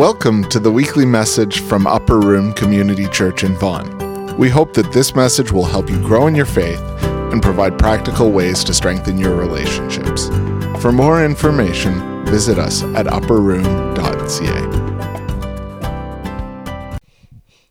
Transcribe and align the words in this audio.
Welcome 0.00 0.48
to 0.48 0.58
the 0.58 0.72
weekly 0.72 1.04
message 1.04 1.60
from 1.60 1.86
Upper 1.86 2.20
Room 2.20 2.54
Community 2.54 3.06
Church 3.08 3.44
in 3.44 3.54
Vaughan. 3.54 4.34
We 4.38 4.48
hope 4.48 4.72
that 4.72 4.90
this 4.94 5.14
message 5.14 5.52
will 5.52 5.66
help 5.66 5.90
you 5.90 5.98
grow 5.98 6.26
in 6.26 6.34
your 6.34 6.46
faith 6.46 6.80
and 7.30 7.42
provide 7.42 7.78
practical 7.78 8.32
ways 8.32 8.64
to 8.64 8.72
strengthen 8.72 9.18
your 9.18 9.36
relationships. 9.36 10.28
For 10.80 10.90
more 10.90 11.22
information, 11.22 12.24
visit 12.24 12.58
us 12.58 12.82
at 12.82 13.04
upperroom.ca. 13.04 14.62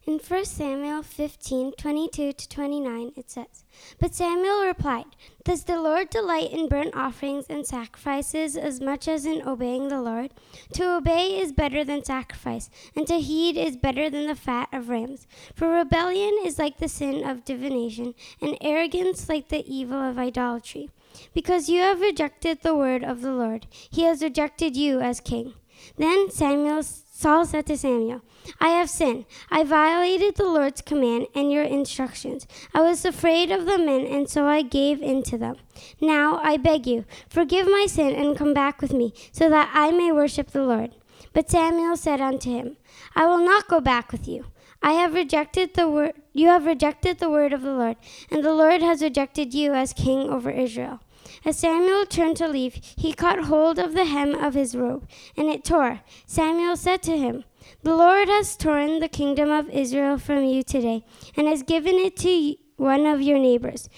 In 0.05 0.19
1 0.19 0.45
Samuel 0.45 1.01
15 1.01 1.71
22 1.79 2.33
to 2.33 2.47
29, 2.47 3.11
it 3.17 3.31
says, 3.31 3.65
But 3.99 4.15
Samuel 4.15 4.65
replied, 4.65 5.05
Does 5.43 5.63
the 5.63 5.81
Lord 5.81 6.09
delight 6.09 6.51
in 6.51 6.67
burnt 6.67 6.95
offerings 6.95 7.45
and 7.49 7.65
sacrifices 7.65 8.55
as 8.55 8.81
much 8.81 9.07
as 9.07 9.25
in 9.25 9.47
obeying 9.47 9.87
the 9.87 10.01
Lord? 10.01 10.31
To 10.73 10.95
obey 10.95 11.39
is 11.39 11.51
better 11.51 11.83
than 11.83 12.03
sacrifice, 12.03 12.69
and 12.95 13.07
to 13.07 13.19
heed 13.19 13.57
is 13.57 13.77
better 13.77 14.09
than 14.09 14.27
the 14.27 14.35
fat 14.35 14.69
of 14.71 14.89
rams. 14.89 15.27
For 15.55 15.69
rebellion 15.69 16.37
is 16.43 16.59
like 16.59 16.77
the 16.77 16.89
sin 16.89 17.27
of 17.27 17.45
divination, 17.45 18.15
and 18.41 18.57
arrogance 18.61 19.29
like 19.29 19.49
the 19.49 19.65
evil 19.65 20.01
of 20.01 20.17
idolatry. 20.17 20.89
Because 21.33 21.69
you 21.69 21.81
have 21.81 22.01
rejected 22.01 22.61
the 22.61 22.75
word 22.75 23.03
of 23.03 23.21
the 23.21 23.31
Lord, 23.31 23.67
he 23.71 24.03
has 24.03 24.21
rejected 24.21 24.77
you 24.77 24.99
as 25.01 25.19
king. 25.19 25.53
Then 25.97 26.29
Samuel 26.29 26.83
Saul 26.83 27.45
said 27.45 27.65
to 27.67 27.77
Samuel, 27.77 28.21
I 28.59 28.69
have 28.69 28.89
sinned. 28.89 29.25
I 29.49 29.63
violated 29.63 30.35
the 30.35 30.45
Lord's 30.45 30.81
command 30.81 31.27
and 31.35 31.51
your 31.51 31.63
instructions. 31.63 32.47
I 32.73 32.81
was 32.81 33.05
afraid 33.05 33.51
of 33.51 33.65
the 33.65 33.77
men, 33.77 34.05
and 34.05 34.29
so 34.29 34.47
I 34.47 34.61
gave 34.61 35.01
in 35.01 35.23
to 35.23 35.37
them. 35.37 35.55
Now 36.01 36.39
I 36.43 36.57
beg 36.57 36.87
you, 36.87 37.05
forgive 37.29 37.67
my 37.67 37.85
sin 37.87 38.15
and 38.15 38.37
come 38.37 38.53
back 38.53 38.81
with 38.81 38.93
me, 38.93 39.13
so 39.31 39.49
that 39.49 39.71
I 39.73 39.91
may 39.91 40.11
worship 40.11 40.51
the 40.51 40.63
Lord. 40.63 40.91
But 41.33 41.49
Samuel 41.49 41.95
said 41.95 42.21
unto 42.21 42.49
him, 42.49 42.77
I 43.15 43.25
will 43.25 43.43
not 43.43 43.67
go 43.67 43.79
back 43.79 44.11
with 44.11 44.27
you. 44.27 44.45
I 44.81 44.93
have 44.93 45.13
rejected 45.13 45.73
the 45.73 45.89
word 45.89 46.13
you 46.33 46.47
have 46.47 46.65
rejected 46.65 47.19
the 47.19 47.29
word 47.29 47.51
of 47.51 47.63
the 47.63 47.73
Lord, 47.73 47.97
and 48.31 48.43
the 48.43 48.53
Lord 48.53 48.81
has 48.81 49.01
rejected 49.01 49.53
you 49.53 49.73
as 49.73 49.91
king 49.91 50.29
over 50.29 50.49
Israel. 50.49 51.01
As 51.45 51.57
Samuel 51.57 52.05
turned 52.05 52.37
to 52.37 52.47
leave, 52.47 52.79
he 52.95 53.13
caught 53.13 53.45
hold 53.45 53.77
of 53.77 53.93
the 53.93 54.05
hem 54.05 54.33
of 54.35 54.53
his 54.53 54.75
robe, 54.75 55.07
and 55.35 55.49
it 55.49 55.65
tore. 55.65 56.01
Samuel 56.25 56.77
said 56.77 57.01
to 57.03 57.17
him, 57.17 57.43
The 57.83 57.95
Lord 57.95 58.27
has 58.27 58.55
torn 58.55 58.99
the 58.99 59.07
kingdom 59.07 59.49
of 59.51 59.69
Israel 59.69 60.17
from 60.17 60.43
you 60.43 60.63
today, 60.63 61.05
and 61.35 61.47
has 61.47 61.63
given 61.63 61.95
it 61.95 62.17
to 62.17 62.55
one 62.77 63.05
of 63.05 63.21
your 63.21 63.39
neighbors, 63.39 63.89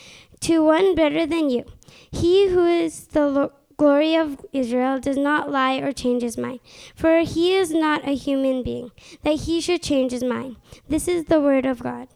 to 0.42 0.64
one 0.64 0.96
better 0.96 1.26
than 1.26 1.50
you. 1.50 1.66
He 2.12 2.50
who 2.50 2.66
is 2.66 3.08
the 3.08 3.28
lo- 3.28 3.54
glory 3.78 4.16
of 4.16 4.46
Israel 4.54 5.00
does 5.00 5.18
not 5.18 5.52
lie 5.52 5.78
or 5.78 5.92
change 5.92 6.22
his 6.22 6.38
mind, 6.38 6.60
for 6.96 7.20
he 7.20 7.54
is 7.54 7.72
not 7.72 8.08
a 8.08 8.16
human 8.16 8.64
being, 8.64 8.92
that 9.24 9.42
he 9.48 9.60
should 9.60 9.82
change 9.82 10.12
his 10.12 10.24
mind. 10.24 10.58
This 10.88 11.08
is 11.08 11.26
the 11.26 11.42
word 11.42 11.66
of 11.66 11.82
God. 11.82 12.08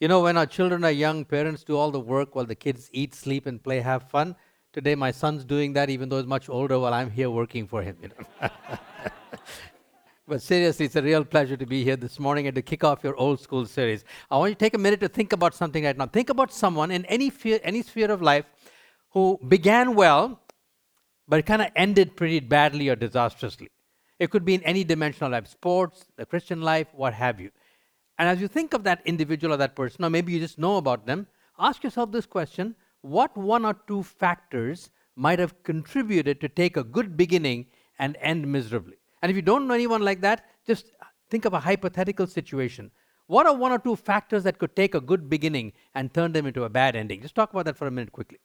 You 0.00 0.06
know, 0.06 0.20
when 0.20 0.36
our 0.36 0.46
children 0.46 0.84
are 0.84 0.92
young, 0.92 1.24
parents 1.24 1.64
do 1.64 1.76
all 1.76 1.90
the 1.90 1.98
work 2.00 2.34
while 2.34 2.44
the 2.44 2.54
kids 2.54 2.88
eat, 2.92 3.14
sleep, 3.14 3.46
and 3.46 3.62
play, 3.62 3.80
have 3.80 4.08
fun. 4.10 4.36
Today, 4.72 4.94
my 4.94 5.10
son's 5.10 5.44
doing 5.44 5.72
that, 5.72 5.90
even 5.90 6.08
though 6.08 6.18
he's 6.18 6.26
much 6.26 6.48
older, 6.48 6.78
while 6.78 6.94
I'm 6.94 7.10
here 7.10 7.30
working 7.30 7.66
for 7.66 7.82
him. 7.82 7.96
You 8.02 8.10
know? 8.10 8.50
but 10.28 10.42
seriously, 10.42 10.84
it's 10.84 10.96
a 10.96 11.02
real 11.02 11.24
pleasure 11.24 11.56
to 11.56 11.64
be 11.64 11.82
here 11.82 11.96
this 11.96 12.20
morning 12.20 12.46
and 12.46 12.54
to 12.54 12.60
kick 12.60 12.84
off 12.84 13.02
your 13.02 13.16
old 13.16 13.40
school 13.40 13.64
series. 13.64 14.04
I 14.30 14.36
want 14.36 14.50
you 14.50 14.54
to 14.56 14.58
take 14.58 14.74
a 14.74 14.78
minute 14.78 15.00
to 15.00 15.08
think 15.08 15.32
about 15.32 15.54
something 15.54 15.84
right 15.84 15.96
now. 15.96 16.06
Think 16.06 16.28
about 16.28 16.52
someone 16.52 16.90
in 16.90 17.06
any, 17.06 17.30
fear, 17.30 17.58
any 17.62 17.82
sphere 17.82 18.10
of 18.10 18.20
life 18.20 18.44
who 19.10 19.40
began 19.48 19.94
well, 19.94 20.38
but 21.26 21.46
kind 21.46 21.62
of 21.62 21.68
ended 21.74 22.14
pretty 22.14 22.40
badly 22.40 22.90
or 22.90 22.96
disastrously. 22.96 23.70
It 24.18 24.30
could 24.30 24.44
be 24.44 24.54
in 24.54 24.62
any 24.64 24.84
dimension 24.84 25.24
of 25.24 25.32
life 25.32 25.46
sports, 25.46 26.04
the 26.16 26.26
Christian 26.26 26.60
life, 26.60 26.88
what 26.92 27.14
have 27.14 27.40
you. 27.40 27.50
And 28.18 28.28
as 28.28 28.38
you 28.38 28.48
think 28.48 28.74
of 28.74 28.84
that 28.84 29.00
individual 29.06 29.54
or 29.54 29.56
that 29.56 29.74
person, 29.74 30.04
or 30.04 30.10
maybe 30.10 30.32
you 30.32 30.40
just 30.40 30.58
know 30.58 30.76
about 30.76 31.06
them, 31.06 31.26
ask 31.58 31.82
yourself 31.82 32.12
this 32.12 32.26
question 32.26 32.76
what 33.00 33.34
one 33.34 33.64
or 33.64 33.76
two 33.86 34.02
factors 34.02 34.90
might 35.16 35.38
have 35.38 35.62
contributed 35.62 36.38
to 36.42 36.48
take 36.50 36.76
a 36.76 36.84
good 36.84 37.16
beginning 37.16 37.66
and 37.98 38.18
end 38.20 38.46
miserably? 38.46 38.96
And 39.22 39.30
if 39.30 39.36
you 39.36 39.42
don't 39.42 39.66
know 39.66 39.74
anyone 39.74 40.02
like 40.02 40.20
that, 40.20 40.44
just 40.66 40.92
think 41.30 41.44
of 41.44 41.54
a 41.54 41.60
hypothetical 41.60 42.26
situation. 42.26 42.90
What 43.26 43.46
are 43.46 43.54
one 43.54 43.72
or 43.72 43.78
two 43.78 43.96
factors 43.96 44.44
that 44.44 44.58
could 44.58 44.74
take 44.74 44.94
a 44.94 45.00
good 45.00 45.28
beginning 45.28 45.72
and 45.94 46.12
turn 46.12 46.32
them 46.32 46.46
into 46.46 46.64
a 46.64 46.68
bad 46.70 46.96
ending? 46.96 47.20
Just 47.20 47.34
talk 47.34 47.52
about 47.52 47.66
that 47.66 47.76
for 47.76 47.86
a 47.86 47.90
minute 47.90 48.12
quickly. 48.12 48.38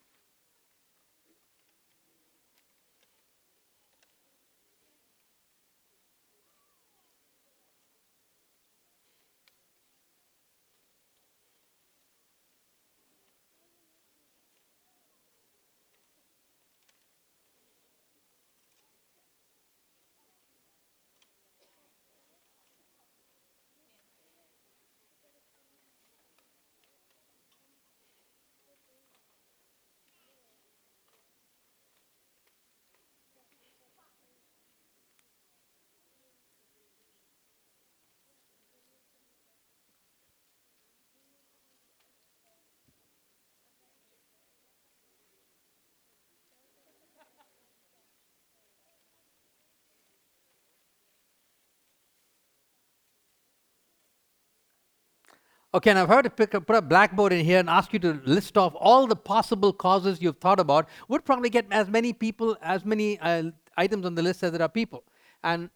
Okay, 55.74 55.90
and 55.90 55.98
I've 55.98 56.08
heard 56.08 56.22
to 56.22 56.30
pick 56.30 56.54
up, 56.54 56.68
put 56.68 56.76
a 56.76 56.80
blackboard 56.80 57.32
in 57.32 57.44
here 57.44 57.58
and 57.58 57.68
ask 57.68 57.92
you 57.92 57.98
to 57.98 58.20
list 58.24 58.56
off 58.56 58.74
all 58.76 59.08
the 59.08 59.16
possible 59.16 59.72
causes 59.72 60.22
you've 60.22 60.38
thought 60.38 60.60
about. 60.60 60.88
Would 61.08 61.24
probably 61.24 61.50
get 61.50 61.66
as 61.72 61.88
many 61.88 62.12
people, 62.12 62.56
as 62.62 62.84
many 62.84 63.18
uh, 63.18 63.50
items 63.76 64.06
on 64.06 64.14
the 64.14 64.22
list 64.22 64.44
as 64.44 64.52
there 64.52 64.62
are 64.62 64.68
people. 64.68 65.02
And 65.42 65.70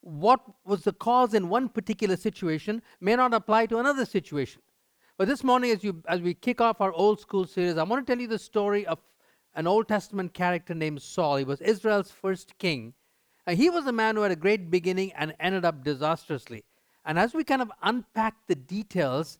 what 0.00 0.40
was 0.64 0.84
the 0.84 0.94
cause 0.94 1.34
in 1.34 1.50
one 1.50 1.68
particular 1.68 2.16
situation 2.16 2.80
may 2.98 3.14
not 3.14 3.34
apply 3.34 3.66
to 3.66 3.76
another 3.76 4.06
situation. 4.06 4.62
But 5.18 5.28
this 5.28 5.44
morning, 5.44 5.70
as, 5.70 5.84
you, 5.84 6.02
as 6.08 6.22
we 6.22 6.32
kick 6.32 6.62
off 6.62 6.80
our 6.80 6.92
old 6.94 7.20
school 7.20 7.46
series, 7.46 7.76
I 7.76 7.82
want 7.82 8.06
to 8.06 8.10
tell 8.10 8.22
you 8.22 8.28
the 8.28 8.38
story 8.38 8.86
of 8.86 9.00
an 9.54 9.66
Old 9.66 9.86
Testament 9.86 10.32
character 10.32 10.74
named 10.74 11.02
Saul. 11.02 11.36
He 11.36 11.44
was 11.44 11.60
Israel's 11.60 12.10
first 12.10 12.56
king. 12.56 12.94
And 13.46 13.58
he 13.58 13.68
was 13.68 13.86
a 13.86 13.92
man 13.92 14.16
who 14.16 14.22
had 14.22 14.32
a 14.32 14.36
great 14.36 14.70
beginning 14.70 15.12
and 15.12 15.34
ended 15.38 15.66
up 15.66 15.84
disastrously. 15.84 16.64
And 17.04 17.18
as 17.18 17.34
we 17.34 17.44
kind 17.44 17.62
of 17.62 17.72
unpack 17.82 18.34
the 18.46 18.54
details, 18.54 19.38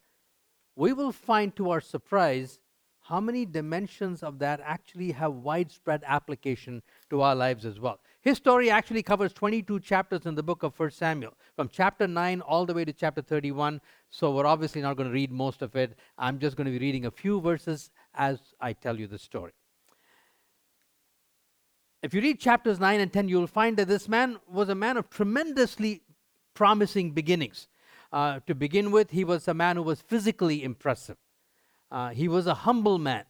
we 0.74 0.92
will 0.92 1.12
find 1.12 1.54
to 1.56 1.70
our 1.70 1.80
surprise 1.80 2.58
how 3.02 3.20
many 3.20 3.44
dimensions 3.44 4.22
of 4.22 4.38
that 4.38 4.60
actually 4.64 5.10
have 5.12 5.32
widespread 5.34 6.02
application 6.06 6.82
to 7.10 7.20
our 7.20 7.34
lives 7.34 7.66
as 7.66 7.80
well. 7.80 7.98
His 8.20 8.36
story 8.36 8.70
actually 8.70 9.02
covers 9.02 9.32
22 9.32 9.80
chapters 9.80 10.24
in 10.24 10.36
the 10.36 10.42
book 10.42 10.62
of 10.62 10.78
1 10.78 10.92
Samuel, 10.92 11.34
from 11.56 11.68
chapter 11.68 12.06
9 12.06 12.40
all 12.42 12.64
the 12.64 12.74
way 12.74 12.84
to 12.84 12.92
chapter 12.92 13.20
31. 13.20 13.80
So 14.10 14.32
we're 14.32 14.46
obviously 14.46 14.80
not 14.80 14.96
going 14.96 15.08
to 15.08 15.12
read 15.12 15.32
most 15.32 15.62
of 15.62 15.74
it. 15.74 15.98
I'm 16.16 16.38
just 16.38 16.56
going 16.56 16.66
to 16.66 16.70
be 16.70 16.78
reading 16.78 17.06
a 17.06 17.10
few 17.10 17.40
verses 17.40 17.90
as 18.14 18.38
I 18.60 18.72
tell 18.72 18.98
you 18.98 19.08
the 19.08 19.18
story. 19.18 19.52
If 22.02 22.14
you 22.14 22.20
read 22.20 22.38
chapters 22.38 22.78
9 22.78 23.00
and 23.00 23.12
10, 23.12 23.28
you'll 23.28 23.46
find 23.48 23.76
that 23.76 23.88
this 23.88 24.08
man 24.08 24.38
was 24.48 24.68
a 24.68 24.74
man 24.74 24.96
of 24.96 25.10
tremendously 25.10 26.02
promising 26.54 27.12
beginnings. 27.12 27.68
Uh, 28.12 28.40
to 28.46 28.54
begin 28.54 28.90
with, 28.90 29.10
he 29.10 29.24
was 29.24 29.48
a 29.48 29.54
man 29.54 29.76
who 29.76 29.82
was 29.82 30.00
physically 30.00 30.62
impressive. 30.62 31.16
Uh, 31.90 32.10
he 32.10 32.28
was 32.28 32.46
a 32.46 32.54
humble 32.54 32.98
man. 32.98 33.24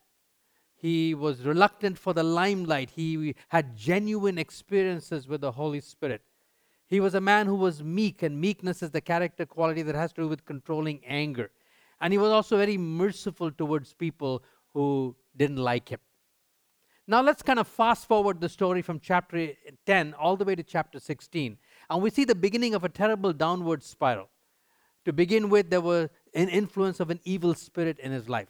He 0.75 1.15
was 1.15 1.43
reluctant 1.43 1.97
for 1.97 2.13
the 2.13 2.25
limelight. 2.25 2.91
He 2.91 3.37
had 3.49 3.77
genuine 3.77 4.39
experiences 4.39 5.29
with 5.29 5.41
the 5.41 5.53
Holy 5.53 5.81
Spirit. 5.81 6.23
He 6.89 6.99
was 6.99 7.15
a 7.15 7.21
man 7.21 7.47
who 7.47 7.55
was 7.55 7.83
meek, 7.83 8.23
and 8.23 8.41
meekness 8.41 8.83
is 8.83 8.91
the 8.91 9.01
character 9.01 9.47
quality 9.47 9.83
that 9.83 9.95
has 9.95 10.13
to 10.15 10.23
do 10.23 10.29
with 10.29 10.45
controlling 10.45 11.01
anger. 11.07 11.51
And 12.01 12.13
he 12.13 12.19
was 12.19 12.31
also 12.31 12.57
very 12.57 12.77
merciful 12.77 13.53
towards 13.53 13.95
people 13.95 14.43
who 14.75 15.15
didn't 15.37 15.59
like 15.59 15.89
him. 15.89 16.01
Now 17.07 17.21
let's 17.21 17.43
kind 17.43 17.59
of 17.59 17.69
fast 17.69 18.07
forward 18.07 18.41
the 18.41 18.49
story 18.49 18.83
from 18.83 19.01
chapter 19.01 19.51
10 19.87 20.15
all 20.15 20.37
the 20.37 20.45
way 20.45 20.55
to 20.55 20.63
chapter 20.63 20.99
16. 20.99 21.59
And 21.93 22.03
we 22.03 22.09
see 22.09 22.25
the 22.25 22.35
beginning 22.35 22.75
of 22.75 22.85
a 22.85 22.89
terrible 22.89 23.35
downward 23.35 23.83
spiral. 23.83 24.31
To 25.05 25.13
begin 25.13 25.51
with, 25.51 25.69
there 25.69 25.83
was 25.83 26.09
an 26.33 26.49
influence 26.49 27.01
of 27.01 27.11
an 27.11 27.21
evil 27.23 27.55
spirit 27.55 27.99
in 27.99 28.13
his 28.13 28.31
life. 28.31 28.49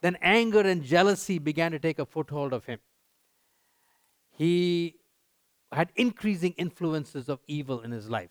Then 0.00 0.16
anger 0.22 0.60
and 0.60 0.82
jealousy 0.82 1.38
began 1.38 1.72
to 1.72 1.78
take 1.78 1.98
a 1.98 2.06
foothold 2.06 2.54
of 2.54 2.64
him. 2.64 2.78
He 4.30 4.94
had 5.72 5.92
increasing 5.94 6.52
influences 6.52 7.28
of 7.28 7.40
evil 7.46 7.82
in 7.82 7.90
his 7.90 8.08
life. 8.08 8.30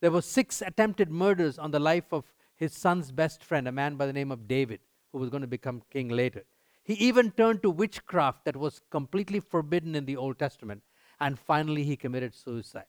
There 0.00 0.10
were 0.10 0.22
six 0.22 0.60
attempted 0.60 1.08
murders 1.08 1.56
on 1.56 1.70
the 1.70 1.78
life 1.78 2.12
of 2.12 2.24
his 2.56 2.72
son's 2.72 3.12
best 3.12 3.44
friend, 3.44 3.68
a 3.68 3.72
man 3.72 3.94
by 3.94 4.06
the 4.06 4.12
name 4.12 4.32
of 4.32 4.48
David, 4.48 4.80
who 5.12 5.18
was 5.18 5.30
going 5.30 5.42
to 5.42 5.46
become 5.46 5.82
king 5.92 6.08
later. 6.08 6.42
He 6.82 6.94
even 6.94 7.30
turned 7.30 7.62
to 7.62 7.70
witchcraft 7.70 8.44
that 8.44 8.56
was 8.56 8.80
completely 8.90 9.38
forbidden 9.38 9.94
in 9.94 10.04
the 10.04 10.16
Old 10.16 10.36
Testament. 10.36 10.82
And 11.20 11.38
finally, 11.38 11.84
he 11.84 11.96
committed 11.96 12.34
suicide. 12.34 12.86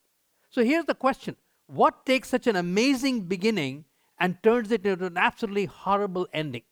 So 0.58 0.64
here's 0.64 0.86
the 0.86 0.96
question 0.96 1.36
What 1.68 2.04
takes 2.04 2.30
such 2.30 2.48
an 2.48 2.56
amazing 2.56 3.26
beginning 3.26 3.86
and 4.20 4.42
turns 4.42 4.72
it 4.72 4.88
into 4.88 5.06
an 5.06 5.16
absolutely 5.16 5.66
horrible 5.66 6.28
ending? 6.34 6.64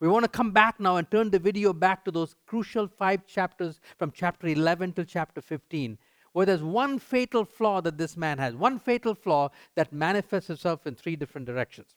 We 0.00 0.08
want 0.08 0.24
to 0.24 0.28
come 0.28 0.50
back 0.50 0.78
now 0.78 0.96
and 0.96 1.10
turn 1.10 1.30
the 1.30 1.38
video 1.38 1.72
back 1.72 2.04
to 2.04 2.10
those 2.10 2.34
crucial 2.46 2.86
five 2.86 3.26
chapters 3.26 3.80
from 3.96 4.12
chapter 4.14 4.48
11 4.48 4.92
to 4.94 5.06
chapter 5.06 5.40
15, 5.40 5.96
where 6.34 6.44
there's 6.44 6.62
one 6.62 6.98
fatal 6.98 7.46
flaw 7.46 7.80
that 7.80 7.96
this 7.96 8.18
man 8.18 8.36
has, 8.36 8.54
one 8.54 8.78
fatal 8.78 9.14
flaw 9.14 9.48
that 9.76 9.90
manifests 9.90 10.50
itself 10.50 10.86
in 10.86 10.94
three 10.94 11.16
different 11.16 11.46
directions. 11.46 11.94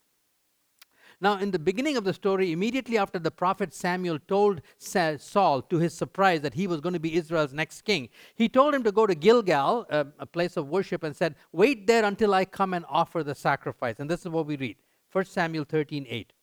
Now, 1.19 1.39
in 1.39 1.49
the 1.49 1.57
beginning 1.57 1.97
of 1.97 2.03
the 2.03 2.13
story, 2.13 2.51
immediately 2.51 2.97
after 2.97 3.17
the 3.17 3.31
prophet 3.31 3.73
Samuel 3.73 4.19
told 4.27 4.61
Saul, 4.77 5.61
to 5.63 5.77
his 5.79 5.93
surprise, 5.95 6.41
that 6.41 6.53
he 6.53 6.67
was 6.67 6.79
going 6.79 6.93
to 6.93 6.99
be 6.99 7.15
Israel's 7.15 7.53
next 7.53 7.81
king, 7.81 8.09
he 8.35 8.47
told 8.47 8.75
him 8.75 8.83
to 8.83 8.91
go 8.91 9.07
to 9.07 9.15
Gilgal, 9.15 9.87
a, 9.89 10.05
a 10.19 10.25
place 10.27 10.57
of 10.57 10.67
worship, 10.67 11.01
and 11.03 11.15
said, 11.15 11.33
Wait 11.51 11.87
there 11.87 12.05
until 12.05 12.35
I 12.35 12.45
come 12.45 12.75
and 12.75 12.85
offer 12.87 13.23
the 13.23 13.33
sacrifice. 13.33 13.95
And 13.97 14.07
this 14.07 14.21
is 14.21 14.29
what 14.29 14.45
we 14.45 14.57
read 14.57 14.77
1 15.11 15.25
Samuel 15.25 15.63
13 15.63 16.05
8. 16.07 16.33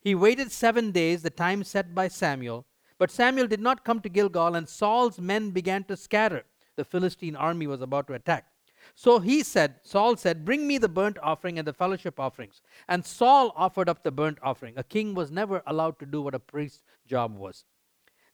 He 0.00 0.14
waited 0.16 0.50
seven 0.50 0.90
days, 0.90 1.22
the 1.22 1.30
time 1.30 1.62
set 1.62 1.94
by 1.94 2.08
Samuel. 2.08 2.66
But 2.98 3.12
Samuel 3.12 3.46
did 3.46 3.60
not 3.60 3.84
come 3.84 4.00
to 4.00 4.08
Gilgal, 4.08 4.56
and 4.56 4.68
Saul's 4.68 5.20
men 5.20 5.50
began 5.50 5.84
to 5.84 5.96
scatter. 5.96 6.44
The 6.76 6.84
Philistine 6.84 7.36
army 7.36 7.68
was 7.68 7.80
about 7.80 8.08
to 8.08 8.14
attack. 8.14 8.46
So 8.94 9.18
he 9.18 9.42
said, 9.42 9.76
Saul 9.82 10.16
said, 10.16 10.44
Bring 10.44 10.66
me 10.66 10.78
the 10.78 10.88
burnt 10.88 11.18
offering 11.22 11.58
and 11.58 11.66
the 11.66 11.72
fellowship 11.72 12.20
offerings. 12.20 12.62
And 12.88 13.04
Saul 13.04 13.52
offered 13.56 13.88
up 13.88 14.02
the 14.02 14.12
burnt 14.12 14.38
offering. 14.42 14.74
A 14.76 14.84
king 14.84 15.14
was 15.14 15.30
never 15.30 15.62
allowed 15.66 15.98
to 15.98 16.06
do 16.06 16.22
what 16.22 16.34
a 16.34 16.38
priest's 16.38 16.80
job 17.06 17.36
was. 17.36 17.64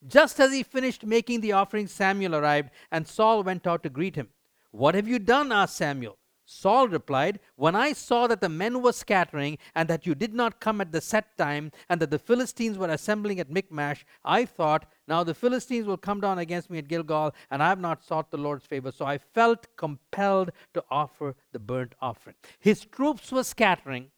Just 0.06 0.40
as 0.40 0.52
he 0.52 0.62
finished 0.62 1.04
making 1.04 1.40
the 1.40 1.52
offering, 1.52 1.86
Samuel 1.86 2.34
arrived, 2.34 2.70
and 2.90 3.06
Saul 3.06 3.42
went 3.42 3.66
out 3.66 3.82
to 3.82 3.90
greet 3.90 4.16
him. 4.16 4.28
What 4.70 4.94
have 4.94 5.08
you 5.08 5.18
done? 5.18 5.52
asked 5.52 5.76
Samuel. 5.76 6.16
Saul 6.52 6.88
replied, 6.88 7.38
When 7.54 7.76
I 7.76 7.92
saw 7.92 8.26
that 8.26 8.40
the 8.40 8.48
men 8.48 8.82
were 8.82 8.92
scattering, 8.92 9.56
and 9.72 9.88
that 9.88 10.04
you 10.04 10.16
did 10.16 10.34
not 10.34 10.58
come 10.58 10.80
at 10.80 10.90
the 10.90 11.00
set 11.00 11.38
time, 11.38 11.70
and 11.88 12.00
that 12.00 12.10
the 12.10 12.18
Philistines 12.18 12.76
were 12.76 12.88
assembling 12.88 13.38
at 13.38 13.52
Michmash, 13.52 14.04
I 14.24 14.46
thought, 14.46 14.90
Now 15.06 15.22
the 15.22 15.32
Philistines 15.32 15.86
will 15.86 15.96
come 15.96 16.20
down 16.20 16.40
against 16.40 16.68
me 16.68 16.78
at 16.78 16.88
Gilgal, 16.88 17.36
and 17.52 17.62
I 17.62 17.68
have 17.68 17.78
not 17.78 18.04
sought 18.04 18.32
the 18.32 18.36
Lord's 18.36 18.66
favor. 18.66 18.90
So 18.90 19.06
I 19.06 19.18
felt 19.18 19.68
compelled 19.76 20.50
to 20.74 20.84
offer 20.90 21.36
the 21.52 21.60
burnt 21.60 21.94
offering. 22.02 22.34
His 22.58 22.84
troops 22.84 23.30
were 23.30 23.44
scattering. 23.44 24.10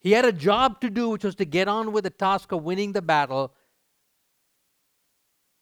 He 0.00 0.12
had 0.12 0.24
a 0.24 0.32
job 0.32 0.80
to 0.80 0.90
do, 0.90 1.10
which 1.10 1.22
was 1.22 1.36
to 1.36 1.44
get 1.44 1.68
on 1.68 1.92
with 1.92 2.02
the 2.02 2.10
task 2.10 2.50
of 2.50 2.64
winning 2.64 2.92
the 2.92 3.02
battle. 3.02 3.54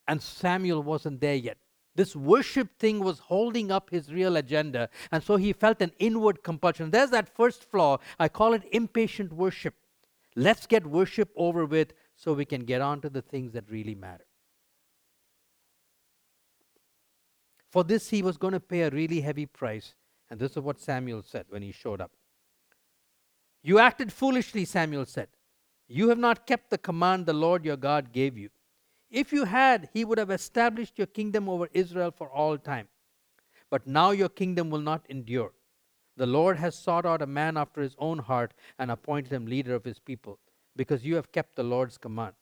And 0.09 0.23
Samuel 0.23 0.83
wasn't 0.83 1.21
there 1.21 1.37
yet. 1.37 1.59
This 1.95 2.17
worship 2.17 2.79
thing 2.79 3.01
was 3.01 3.19
holding 3.19 3.71
up 3.71 3.91
his 3.91 4.13
real 4.13 4.37
agenda, 4.37 4.89
and 5.11 5.23
so 5.23 5.37
he 5.37 5.53
felt 5.53 5.83
an 5.83 5.93
inward 5.99 6.43
compulsion. 6.43 6.91
There's 6.91 7.11
that 7.11 7.35
first 7.35 7.65
flaw. 7.71 7.99
I 8.19 8.29
call 8.29 8.55
it 8.55 8.63
impatient 8.73 9.33
worship. 9.33 9.75
Let's 10.35 10.67
get 10.67 10.87
worship 10.87 11.31
over 11.37 11.67
with 11.67 11.93
so 12.17 12.33
we 12.33 12.47
can 12.47 12.65
get 12.65 12.81
on 12.81 13.03
to 13.03 13.11
the 13.11 13.21
things 13.21 13.53
that 13.53 13.71
really 13.71 13.95
matter. 13.95 14.25
For 17.69 17.85
this, 17.85 18.11
he 18.11 18.23
was 18.23 18.37
going 18.37 18.53
to 18.53 18.61
pay 18.61 18.83
a 18.83 18.91
really 18.91 19.21
heavy 19.21 19.47
price, 19.47 19.95
and 20.31 20.41
this 20.41 20.53
is 20.53 20.59
what 20.59 20.81
Samuel 20.81 21.23
said 21.23 21.47
when 21.49 21.63
he 21.63 21.73
showed 21.73 22.01
up. 22.01 22.13
You 23.63 23.79
acted 23.79 24.13
foolishly, 24.13 24.65
Samuel 24.65 25.07
said. 25.07 25.29
You 25.89 26.09
have 26.09 26.19
not 26.19 26.47
kept 26.47 26.71
the 26.71 26.79
command 26.79 27.27
the 27.27 27.33
Lord 27.33 27.65
your 27.65 27.77
God 27.77 28.13
gave 28.13 28.37
you. 28.39 28.51
If 29.13 29.31
you 29.31 29.45
had, 29.45 29.91
he 29.93 30.07
would 30.07 30.17
have 30.17 30.31
established 30.31 30.97
your 30.97 31.07
kingdom 31.07 31.47
over 31.47 31.69
Israel 31.75 32.11
for 32.11 32.31
all 32.31 32.57
time. 32.57 32.89
But 33.71 33.87
now 33.87 34.11
your 34.11 34.31
kingdom 34.31 34.71
will 34.71 34.81
not 34.81 35.05
endure. 35.09 35.53
The 36.17 36.27
Lord 36.27 36.57
has 36.57 36.75
sought 36.75 37.05
out 37.05 37.21
a 37.21 37.27
man 37.27 37.59
after 37.59 37.83
his 37.83 37.95
own 37.99 38.19
heart 38.19 38.55
and 38.79 38.91
appointed 38.91 39.33
him 39.33 39.47
leader 39.47 39.75
of 39.75 39.85
his 39.85 39.99
people, 39.99 40.39
because 40.75 41.05
you 41.05 41.15
have 41.17 41.31
kept 41.31 41.57
the 41.57 41.63
Lord's 41.63 41.99
command. 41.99 42.33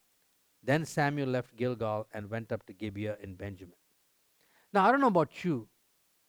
Then 0.62 0.84
Samuel 0.84 1.28
left 1.28 1.56
Gilgal 1.56 2.06
and 2.14 2.30
went 2.30 2.52
up 2.52 2.64
to 2.66 2.72
Gibeah 2.72 3.16
in 3.20 3.34
Benjamin. 3.34 3.74
Now, 4.72 4.86
I 4.86 4.92
don't 4.92 5.00
know 5.00 5.08
about 5.08 5.44
you, 5.44 5.66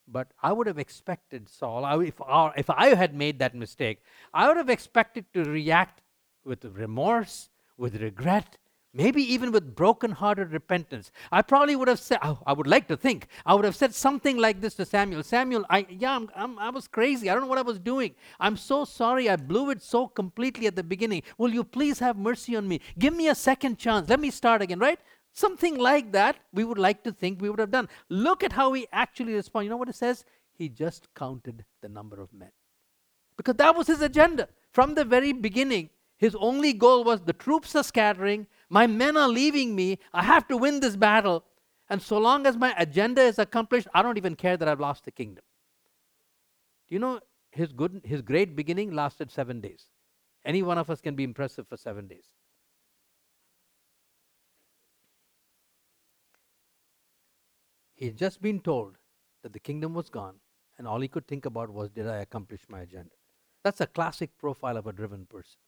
but 0.08 0.32
I 0.42 0.54
would 0.54 0.66
have 0.66 0.80
expected 0.80 1.50
Saul, 1.50 1.86
if, 2.02 2.20
if 2.58 2.70
I 2.70 2.96
had 2.96 3.14
made 3.14 3.38
that 3.40 3.54
mistake, 3.54 4.00
I 4.34 4.48
would 4.48 4.58
have 4.58 4.70
expected 4.70 5.26
to 5.34 5.44
react 5.44 6.02
with 6.44 6.66
remorse, 6.66 7.50
with 7.78 8.02
regret, 8.02 8.58
maybe 8.94 9.22
even 9.22 9.52
with 9.52 9.76
broken-hearted 9.76 10.52
repentance. 10.52 11.12
I 11.32 11.42
probably 11.42 11.76
would 11.76 11.88
have 11.88 12.00
said 12.00 12.20
oh, 12.24 12.40
i 12.46 12.54
would 12.54 12.68
like 12.68 12.88
to 12.88 12.98
think 12.98 13.28
i 13.46 13.54
would 13.54 13.66
have 13.66 13.76
said 13.76 13.96
something 13.96 14.38
like 14.38 14.60
this 14.62 14.76
to 14.76 14.86
samuel 14.86 15.24
samuel 15.24 15.66
i 15.70 15.86
yeah 15.90 16.16
I'm, 16.16 16.30
I'm, 16.36 16.60
i 16.60 16.70
was 16.70 16.88
crazy. 16.88 17.30
I 17.30 17.34
don't 17.34 17.44
know 17.44 17.50
what 17.50 17.58
i 17.58 17.64
was 17.64 17.80
doing. 17.80 18.16
I'm 18.40 18.58
so 18.58 18.86
sorry. 18.86 19.30
I 19.30 19.36
blew 19.36 19.70
it 19.70 19.82
so 19.82 20.08
completely 20.08 20.68
at 20.68 20.76
the 20.76 20.84
beginning. 20.84 21.24
Will 21.38 21.54
you 21.54 21.64
please 21.64 22.00
have 22.00 22.18
mercy 22.18 22.56
on 22.56 22.68
me? 22.68 22.82
Give 23.00 23.16
me 23.16 23.28
a 23.30 23.36
second 23.36 23.78
chance. 23.78 24.10
Let 24.10 24.20
me 24.20 24.32
start 24.32 24.62
again 24.62 24.80
right? 24.80 25.00
Something 25.34 25.78
like 25.78 26.12
that 26.12 26.38
we 26.52 26.64
would 26.64 26.78
like 26.78 27.04
to 27.04 27.12
think 27.12 27.42
we 27.42 27.50
would 27.50 27.60
have 27.60 27.72
done. 27.72 27.88
Look 28.10 28.44
at 28.44 28.54
how 28.54 28.74
he 28.74 28.88
actually 28.92 29.34
responded 29.34 29.66
you 29.66 29.70
know 29.70 29.78
what 29.78 29.90
it 29.90 29.96
says? 29.96 30.26
He 30.58 30.70
just 30.70 31.08
counted 31.16 31.64
the 31.82 31.90
number 31.90 32.22
of 32.22 32.34
men. 32.34 32.52
Because 33.38 33.56
that 33.56 33.76
was 33.76 33.88
his 33.88 34.02
agenda. 34.02 34.50
From 34.72 34.96
the 34.96 35.06
very 35.06 35.32
beginning 35.32 35.90
his 36.22 36.36
only 36.36 36.72
goal 36.72 37.04
was 37.04 37.22
the 37.22 37.34
troops 37.34 37.76
are 37.76 37.84
scattering 37.84 38.46
my 38.72 38.88
men 38.88 39.18
are 39.18 39.28
leaving 39.28 39.76
me. 39.76 40.00
I 40.14 40.24
have 40.24 40.48
to 40.48 40.56
win 40.56 40.80
this 40.80 40.96
battle. 40.96 41.44
And 41.90 42.02
so 42.02 42.18
long 42.18 42.48
as 42.48 42.56
my 42.56 42.74
agenda 42.78 43.22
is 43.22 43.38
accomplished, 43.38 43.88
I 43.94 44.02
don't 44.02 44.18
even 44.18 44.36
care 44.36 44.56
that 44.56 44.68
I've 44.68 44.80
lost 44.80 45.04
the 45.04 45.12
kingdom. 45.12 45.44
Do 46.88 46.96
you 46.96 47.00
know 47.00 47.20
his 47.52 47.74
good 47.74 48.02
his 48.06 48.22
great 48.22 48.56
beginning 48.56 48.92
lasted 48.92 49.30
seven 49.30 49.60
days. 49.60 49.88
Any 50.46 50.64
one 50.64 50.78
of 50.78 50.90
us 50.90 51.02
can 51.02 51.16
be 51.16 51.26
impressive 51.26 51.68
for 51.68 51.76
seven 51.76 52.08
days. 52.08 52.28
He 57.94 58.06
had 58.06 58.18
just 58.18 58.42
been 58.42 58.62
told 58.62 58.96
that 59.44 59.54
the 59.54 59.60
kingdom 59.60 59.94
was 59.94 60.10
gone, 60.10 60.36
and 60.78 60.88
all 60.88 61.02
he 61.02 61.08
could 61.08 61.28
think 61.28 61.46
about 61.46 61.70
was, 61.70 61.92
Did 61.92 62.08
I 62.08 62.18
accomplish 62.18 62.62
my 62.70 62.80
agenda? 62.80 63.16
That's 63.64 63.82
a 63.82 63.86
classic 63.86 64.38
profile 64.40 64.78
of 64.78 64.88
a 64.88 64.94
driven 64.94 65.28
person. 65.28 65.60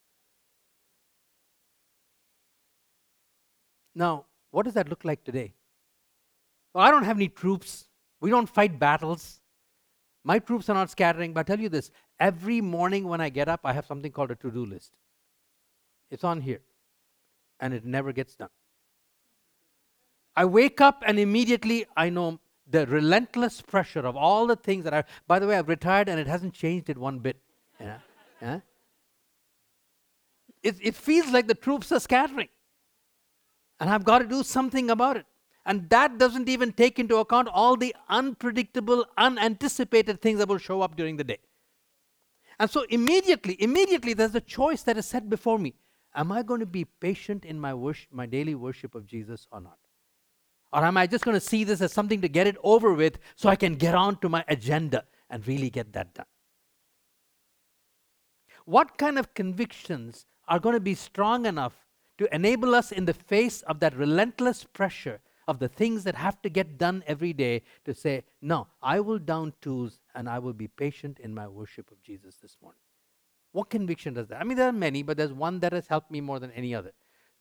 Now, 3.95 4.25
what 4.51 4.63
does 4.63 4.73
that 4.73 4.89
look 4.89 5.03
like 5.05 5.23
today? 5.23 5.53
Well, 6.73 6.83
I 6.83 6.91
don't 6.91 7.03
have 7.03 7.17
any 7.17 7.27
troops. 7.27 7.85
We 8.19 8.29
don't 8.29 8.47
fight 8.47 8.79
battles. 8.79 9.39
My 10.23 10.39
troops 10.39 10.69
are 10.69 10.73
not 10.73 10.89
scattering, 10.89 11.33
but 11.33 11.41
I 11.41 11.43
tell 11.43 11.59
you 11.59 11.69
this 11.69 11.91
every 12.19 12.61
morning 12.61 13.07
when 13.07 13.21
I 13.21 13.29
get 13.29 13.49
up, 13.49 13.61
I 13.63 13.73
have 13.73 13.85
something 13.85 14.11
called 14.11 14.31
a 14.31 14.35
to 14.35 14.51
do 14.51 14.65
list. 14.65 14.91
It's 16.09 16.23
on 16.23 16.41
here, 16.41 16.61
and 17.59 17.73
it 17.73 17.85
never 17.85 18.13
gets 18.13 18.35
done. 18.35 18.49
I 20.35 20.45
wake 20.45 20.81
up 20.81 21.03
and 21.05 21.19
immediately 21.19 21.85
I 21.95 22.09
know 22.09 22.39
the 22.69 22.87
relentless 22.87 23.61
pressure 23.61 23.99
of 23.99 24.15
all 24.15 24.47
the 24.47 24.55
things 24.55 24.83
that 24.85 24.93
I. 24.93 25.03
By 25.27 25.39
the 25.39 25.47
way, 25.47 25.57
I've 25.57 25.67
retired 25.67 26.09
and 26.09 26.19
it 26.19 26.27
hasn't 26.27 26.53
changed 26.53 26.89
it 26.89 26.97
one 26.97 27.19
bit. 27.19 27.37
Yeah. 27.79 28.59
It, 30.63 30.77
it 30.81 30.95
feels 30.95 31.31
like 31.31 31.47
the 31.47 31.55
troops 31.55 31.91
are 31.91 31.99
scattering 31.99 32.47
and 33.83 33.89
I've 33.89 34.05
got 34.05 34.19
to 34.19 34.25
do 34.25 34.43
something 34.43 34.91
about 34.91 35.17
it. 35.17 35.25
And 35.65 35.89
that 35.89 36.17
doesn't 36.17 36.47
even 36.47 36.71
take 36.71 36.99
into 36.99 37.17
account 37.17 37.49
all 37.51 37.75
the 37.75 37.93
unpredictable, 38.07 39.05
unanticipated 39.17 40.21
things 40.21 40.39
that 40.39 40.47
will 40.47 40.57
show 40.57 40.81
up 40.81 40.95
during 40.95 41.17
the 41.17 41.25
day. 41.25 41.39
And 42.61 42.71
so 42.71 42.83
immediately, 42.83 43.61
immediately 43.61 44.13
there's 44.13 44.35
a 44.35 44.39
choice 44.39 44.83
that 44.83 44.97
is 44.97 45.05
set 45.05 45.29
before 45.29 45.59
me. 45.59 45.73
Am 46.15 46.31
I 46.31 46.43
going 46.43 46.61
to 46.61 46.65
be 46.65 46.85
patient 46.85 47.43
in 47.43 47.59
my 47.59 47.73
worship, 47.73 48.07
my 48.13 48.25
daily 48.25 48.55
worship 48.55 48.95
of 48.95 49.05
Jesus 49.05 49.47
or 49.51 49.59
not? 49.59 49.79
Or 50.71 50.85
am 50.85 50.95
I 50.95 51.05
just 51.05 51.25
going 51.25 51.35
to 51.35 51.45
see 51.45 51.65
this 51.65 51.81
as 51.81 51.91
something 51.91 52.21
to 52.21 52.29
get 52.29 52.47
it 52.47 52.55
over 52.63 52.93
with 52.93 53.19
so 53.35 53.49
I 53.49 53.57
can 53.57 53.75
get 53.75 53.95
on 53.95 54.15
to 54.21 54.29
my 54.29 54.45
agenda 54.47 55.03
and 55.29 55.45
really 55.45 55.69
get 55.69 55.91
that 55.91 56.13
done? 56.13 56.25
What 58.63 58.97
kind 58.97 59.19
of 59.19 59.33
convictions 59.33 60.25
are 60.47 60.61
going 60.61 60.73
to 60.73 60.79
be 60.79 60.95
strong 60.95 61.45
enough 61.45 61.82
to 62.17 62.33
enable 62.33 62.75
us 62.75 62.91
in 62.91 63.05
the 63.05 63.13
face 63.13 63.61
of 63.63 63.79
that 63.79 63.95
relentless 63.95 64.63
pressure 64.63 65.19
of 65.47 65.59
the 65.59 65.67
things 65.67 66.03
that 66.03 66.15
have 66.15 66.41
to 66.41 66.49
get 66.49 66.77
done 66.77 67.03
every 67.05 67.33
day 67.33 67.61
to 67.85 67.93
say, 67.93 68.23
No, 68.41 68.67
I 68.81 68.99
will 68.99 69.19
down 69.19 69.53
tools 69.61 69.99
and 70.15 70.29
I 70.29 70.39
will 70.39 70.53
be 70.53 70.67
patient 70.67 71.19
in 71.19 71.33
my 71.33 71.47
worship 71.47 71.91
of 71.91 72.01
Jesus 72.01 72.37
this 72.37 72.57
morning. 72.61 72.79
What 73.51 73.69
conviction 73.69 74.13
does 74.13 74.27
that? 74.29 74.41
I 74.41 74.43
mean, 74.43 74.57
there 74.57 74.69
are 74.69 74.73
many, 74.73 75.03
but 75.03 75.17
there's 75.17 75.33
one 75.33 75.59
that 75.59 75.73
has 75.73 75.87
helped 75.87 76.11
me 76.11 76.21
more 76.21 76.39
than 76.39 76.51
any 76.51 76.73
other. 76.73 76.91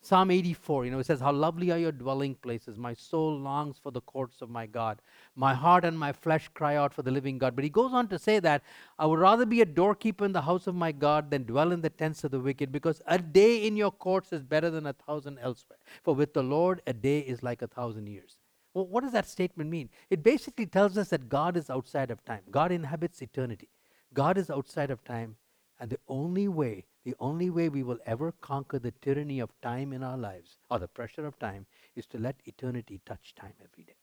Psalm 0.04 0.32
84, 0.32 0.84
you 0.84 0.90
know, 0.90 0.98
it 0.98 1.06
says, 1.06 1.20
How 1.20 1.30
lovely 1.30 1.70
are 1.70 1.78
your 1.78 1.92
dwelling 1.92 2.34
places. 2.34 2.76
My 2.76 2.92
soul 2.92 3.38
longs 3.38 3.78
for 3.80 3.92
the 3.92 4.00
courts 4.00 4.42
of 4.42 4.50
my 4.50 4.66
God. 4.66 5.00
My 5.36 5.54
heart 5.54 5.84
and 5.84 5.96
my 5.96 6.12
flesh 6.12 6.48
cry 6.54 6.74
out 6.74 6.92
for 6.92 7.02
the 7.02 7.12
living 7.12 7.38
God. 7.38 7.54
But 7.54 7.62
he 7.62 7.70
goes 7.70 7.92
on 7.92 8.08
to 8.08 8.18
say 8.18 8.40
that 8.40 8.62
I 8.98 9.06
would 9.06 9.20
rather 9.20 9.46
be 9.46 9.60
a 9.60 9.64
doorkeeper 9.64 10.24
in 10.24 10.32
the 10.32 10.42
house 10.42 10.66
of 10.66 10.74
my 10.74 10.90
God 10.90 11.30
than 11.30 11.44
dwell 11.44 11.70
in 11.70 11.82
the 11.82 11.88
tents 11.88 12.24
of 12.24 12.32
the 12.32 12.40
wicked, 12.40 12.72
because 12.72 13.00
a 13.06 13.16
day 13.16 13.64
in 13.64 13.76
your 13.76 13.92
courts 13.92 14.32
is 14.32 14.42
better 14.42 14.70
than 14.70 14.86
a 14.86 14.92
thousand 14.92 15.38
elsewhere. 15.38 15.78
For 16.02 16.16
with 16.16 16.34
the 16.34 16.42
Lord, 16.42 16.82
a 16.88 16.92
day 16.92 17.20
is 17.20 17.44
like 17.44 17.62
a 17.62 17.68
thousand 17.68 18.08
years. 18.08 18.38
Well, 18.74 18.88
what 18.88 19.04
does 19.04 19.12
that 19.12 19.28
statement 19.28 19.70
mean? 19.70 19.88
It 20.10 20.24
basically 20.24 20.66
tells 20.66 20.98
us 20.98 21.10
that 21.10 21.28
God 21.28 21.56
is 21.56 21.70
outside 21.70 22.10
of 22.10 22.24
time, 22.24 22.40
God 22.50 22.72
inhabits 22.72 23.22
eternity. 23.22 23.68
God 24.12 24.36
is 24.36 24.50
outside 24.50 24.90
of 24.90 25.04
time, 25.04 25.36
and 25.78 25.90
the 25.90 25.98
only 26.08 26.48
way 26.48 26.86
the 27.04 27.14
only 27.18 27.50
way 27.50 27.68
we 27.68 27.82
will 27.82 27.98
ever 28.06 28.32
conquer 28.40 28.78
the 28.78 28.92
tyranny 28.92 29.40
of 29.40 29.50
time 29.60 29.92
in 29.92 30.02
our 30.02 30.16
lives, 30.16 30.58
or 30.70 30.78
the 30.78 30.88
pressure 30.88 31.26
of 31.26 31.38
time, 31.38 31.66
is 31.96 32.06
to 32.06 32.18
let 32.18 32.36
eternity 32.44 33.00
touch 33.04 33.34
time 33.34 33.54
every 33.62 33.84
day. 33.84 33.96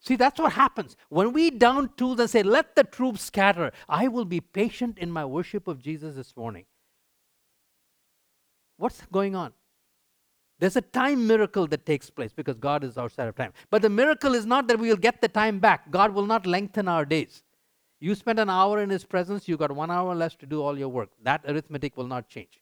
See, 0.00 0.16
that's 0.16 0.40
what 0.40 0.52
happens. 0.52 0.96
When 1.10 1.32
we 1.32 1.50
down 1.50 1.90
tools 1.96 2.18
and 2.18 2.28
say, 2.28 2.42
let 2.42 2.74
the 2.74 2.82
troops 2.82 3.22
scatter, 3.22 3.70
I 3.88 4.08
will 4.08 4.24
be 4.24 4.40
patient 4.40 4.98
in 4.98 5.12
my 5.12 5.24
worship 5.24 5.68
of 5.68 5.80
Jesus 5.80 6.16
this 6.16 6.36
morning. 6.36 6.64
What's 8.78 9.00
going 9.12 9.36
on? 9.36 9.52
There's 10.58 10.76
a 10.76 10.80
time 10.80 11.26
miracle 11.26 11.68
that 11.68 11.86
takes 11.86 12.10
place 12.10 12.32
because 12.32 12.56
God 12.58 12.82
is 12.82 12.98
outside 12.98 13.28
of 13.28 13.36
time. 13.36 13.52
But 13.70 13.82
the 13.82 13.90
miracle 13.90 14.34
is 14.34 14.44
not 14.44 14.66
that 14.68 14.78
we 14.78 14.88
will 14.88 14.96
get 14.96 15.20
the 15.20 15.28
time 15.28 15.60
back. 15.60 15.90
God 15.90 16.12
will 16.14 16.26
not 16.26 16.46
lengthen 16.46 16.88
our 16.88 17.04
days. 17.04 17.44
You 18.02 18.16
spent 18.16 18.40
an 18.40 18.50
hour 18.50 18.80
in 18.80 18.90
His 18.90 19.04
presence, 19.04 19.46
you 19.46 19.56
got 19.56 19.70
one 19.70 19.88
hour 19.88 20.12
less 20.12 20.34
to 20.36 20.46
do 20.46 20.60
all 20.60 20.76
your 20.76 20.88
work. 20.88 21.10
That 21.22 21.44
arithmetic 21.46 21.96
will 21.96 22.08
not 22.08 22.28
change. 22.28 22.60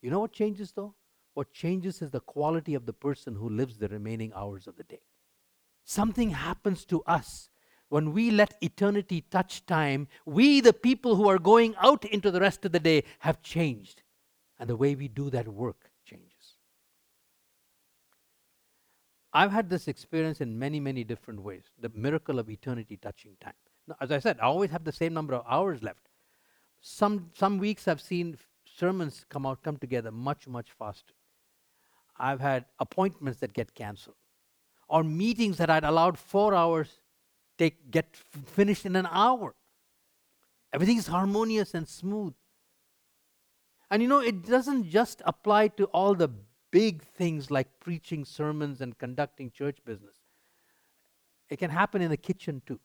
You 0.00 0.12
know 0.12 0.20
what 0.20 0.30
changes 0.30 0.70
though? 0.70 0.94
What 1.34 1.52
changes 1.52 2.00
is 2.02 2.12
the 2.12 2.20
quality 2.20 2.74
of 2.74 2.86
the 2.86 2.92
person 2.92 3.34
who 3.34 3.48
lives 3.48 3.78
the 3.78 3.88
remaining 3.88 4.32
hours 4.36 4.68
of 4.68 4.76
the 4.76 4.84
day. 4.84 5.00
Something 5.84 6.30
happens 6.30 6.84
to 6.84 7.02
us 7.02 7.50
when 7.88 8.12
we 8.12 8.30
let 8.30 8.54
eternity 8.60 9.24
touch 9.28 9.66
time. 9.66 10.06
We, 10.24 10.60
the 10.60 10.72
people 10.72 11.16
who 11.16 11.28
are 11.28 11.40
going 11.40 11.74
out 11.82 12.04
into 12.04 12.30
the 12.30 12.40
rest 12.40 12.64
of 12.64 12.70
the 12.70 12.78
day, 12.78 13.02
have 13.18 13.42
changed. 13.42 14.02
And 14.60 14.70
the 14.70 14.76
way 14.76 14.94
we 14.94 15.08
do 15.08 15.30
that 15.30 15.48
work 15.48 15.90
changes. 16.04 16.58
I've 19.32 19.50
had 19.50 19.68
this 19.68 19.88
experience 19.88 20.40
in 20.40 20.56
many, 20.56 20.78
many 20.78 21.02
different 21.02 21.42
ways 21.42 21.64
the 21.80 21.90
miracle 21.92 22.38
of 22.38 22.48
eternity 22.48 22.96
touching 22.96 23.36
time. 23.40 23.54
As 24.00 24.10
I 24.10 24.18
said, 24.18 24.38
I 24.40 24.44
always 24.44 24.70
have 24.70 24.84
the 24.84 24.92
same 24.92 25.14
number 25.14 25.34
of 25.34 25.44
hours 25.48 25.82
left. 25.82 26.08
Some, 26.80 27.30
some 27.34 27.58
weeks 27.58 27.88
I've 27.88 28.00
seen 28.00 28.38
sermons 28.64 29.24
come 29.28 29.46
out, 29.46 29.62
come 29.62 29.76
together 29.76 30.10
much, 30.10 30.46
much 30.46 30.70
faster. 30.70 31.14
I've 32.16 32.40
had 32.40 32.66
appointments 32.78 33.40
that 33.40 33.52
get 33.52 33.74
canceled, 33.74 34.16
or 34.88 35.04
meetings 35.04 35.56
that 35.58 35.70
I'd 35.70 35.84
allowed 35.84 36.18
four 36.18 36.54
hours 36.54 37.00
take 37.56 37.90
get 37.90 38.06
f- 38.12 38.42
finished 38.46 38.86
in 38.86 38.96
an 38.96 39.08
hour. 39.10 39.54
Everything 40.72 40.98
is 40.98 41.06
harmonious 41.06 41.74
and 41.74 41.88
smooth. 41.88 42.34
And 43.90 44.02
you 44.02 44.08
know, 44.08 44.20
it 44.20 44.46
doesn't 44.46 44.88
just 44.90 45.22
apply 45.24 45.68
to 45.68 45.84
all 45.86 46.14
the 46.14 46.30
big 46.70 47.02
things 47.02 47.50
like 47.50 47.80
preaching 47.80 48.24
sermons 48.24 48.80
and 48.80 48.98
conducting 48.98 49.50
church 49.50 49.78
business. 49.84 50.16
It 51.48 51.58
can 51.58 51.70
happen 51.70 52.02
in 52.02 52.10
the 52.10 52.16
kitchen 52.16 52.62
too. 52.66 52.78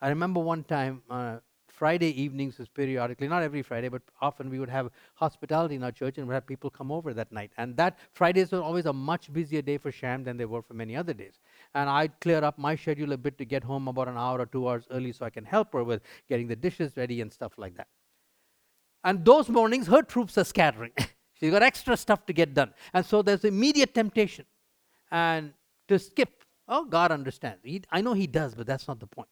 I 0.00 0.08
remember 0.08 0.40
one 0.40 0.64
time, 0.64 1.02
uh, 1.10 1.38
Friday 1.78 2.20
evenings 2.20 2.58
is 2.58 2.66
periodically, 2.68 3.28
not 3.28 3.44
every 3.44 3.62
Friday, 3.62 3.88
but 3.88 4.02
often 4.20 4.50
we 4.50 4.58
would 4.58 4.68
have 4.68 4.90
hospitality 5.14 5.76
in 5.76 5.84
our 5.84 5.92
church 5.92 6.18
and 6.18 6.26
we'd 6.26 6.34
have 6.34 6.46
people 6.46 6.70
come 6.70 6.90
over 6.90 7.14
that 7.14 7.30
night. 7.30 7.52
And 7.56 7.76
that 7.76 7.98
Fridays 8.12 8.50
were 8.50 8.60
always 8.60 8.86
a 8.86 8.92
much 8.92 9.32
busier 9.32 9.62
day 9.62 9.78
for 9.78 9.92
Sham 9.92 10.24
than 10.24 10.36
they 10.36 10.44
were 10.44 10.60
for 10.60 10.74
many 10.74 10.96
other 10.96 11.14
days. 11.14 11.38
And 11.76 11.88
I'd 11.88 12.18
clear 12.20 12.42
up 12.42 12.58
my 12.58 12.74
schedule 12.74 13.12
a 13.12 13.16
bit 13.16 13.38
to 13.38 13.44
get 13.44 13.62
home 13.62 13.86
about 13.86 14.08
an 14.08 14.16
hour 14.16 14.40
or 14.40 14.46
two 14.46 14.68
hours 14.68 14.88
early 14.90 15.12
so 15.12 15.24
I 15.24 15.30
can 15.30 15.44
help 15.44 15.72
her 15.72 15.84
with 15.84 16.02
getting 16.28 16.48
the 16.48 16.56
dishes 16.56 16.96
ready 16.96 17.20
and 17.20 17.32
stuff 17.32 17.52
like 17.58 17.76
that. 17.76 17.86
And 19.04 19.24
those 19.24 19.48
mornings, 19.48 19.86
her 19.86 20.02
troops 20.02 20.36
are 20.36 20.44
scattering. 20.44 20.90
She's 21.34 21.52
got 21.52 21.62
extra 21.62 21.96
stuff 21.96 22.26
to 22.26 22.32
get 22.32 22.54
done. 22.54 22.74
And 22.92 23.06
so 23.06 23.22
there's 23.22 23.44
immediate 23.44 23.94
temptation 23.94 24.46
and 25.12 25.52
to 25.86 26.00
skip. 26.00 26.42
Oh, 26.66 26.84
God 26.84 27.12
understands. 27.12 27.60
He, 27.62 27.82
I 27.92 28.00
know 28.00 28.14
He 28.14 28.26
does, 28.26 28.56
but 28.56 28.66
that's 28.66 28.88
not 28.88 28.98
the 28.98 29.06
point. 29.06 29.28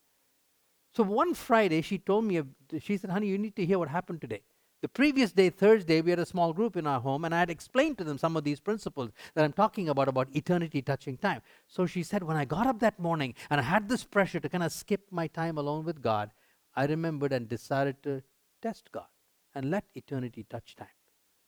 So 0.96 1.02
one 1.02 1.34
Friday, 1.34 1.82
she 1.82 1.98
told 1.98 2.24
me, 2.24 2.40
she 2.80 2.96
said, 2.96 3.10
honey, 3.10 3.26
you 3.26 3.36
need 3.36 3.54
to 3.56 3.66
hear 3.66 3.78
what 3.78 3.90
happened 3.90 4.22
today. 4.22 4.40
The 4.80 4.88
previous 4.88 5.30
day, 5.30 5.50
Thursday, 5.50 6.00
we 6.00 6.08
had 6.08 6.18
a 6.18 6.24
small 6.24 6.54
group 6.54 6.74
in 6.74 6.86
our 6.86 7.00
home, 7.00 7.26
and 7.26 7.34
I 7.34 7.40
had 7.40 7.50
explained 7.50 7.98
to 7.98 8.04
them 8.04 8.16
some 8.16 8.34
of 8.34 8.44
these 8.44 8.60
principles 8.60 9.10
that 9.34 9.44
I'm 9.44 9.52
talking 9.52 9.90
about, 9.90 10.08
about 10.08 10.34
eternity 10.34 10.80
touching 10.80 11.18
time. 11.18 11.42
So 11.68 11.84
she 11.84 12.02
said, 12.02 12.22
when 12.22 12.38
I 12.38 12.46
got 12.46 12.66
up 12.66 12.80
that 12.80 12.98
morning 12.98 13.34
and 13.50 13.60
I 13.60 13.64
had 13.64 13.90
this 13.90 14.04
pressure 14.04 14.40
to 14.40 14.48
kind 14.48 14.64
of 14.64 14.72
skip 14.72 15.02
my 15.10 15.26
time 15.26 15.58
alone 15.58 15.84
with 15.84 16.00
God, 16.00 16.30
I 16.74 16.86
remembered 16.86 17.34
and 17.34 17.46
decided 17.46 18.02
to 18.04 18.22
test 18.62 18.90
God 18.90 19.08
and 19.54 19.70
let 19.70 19.84
eternity 19.94 20.46
touch 20.48 20.76
time. 20.76 20.96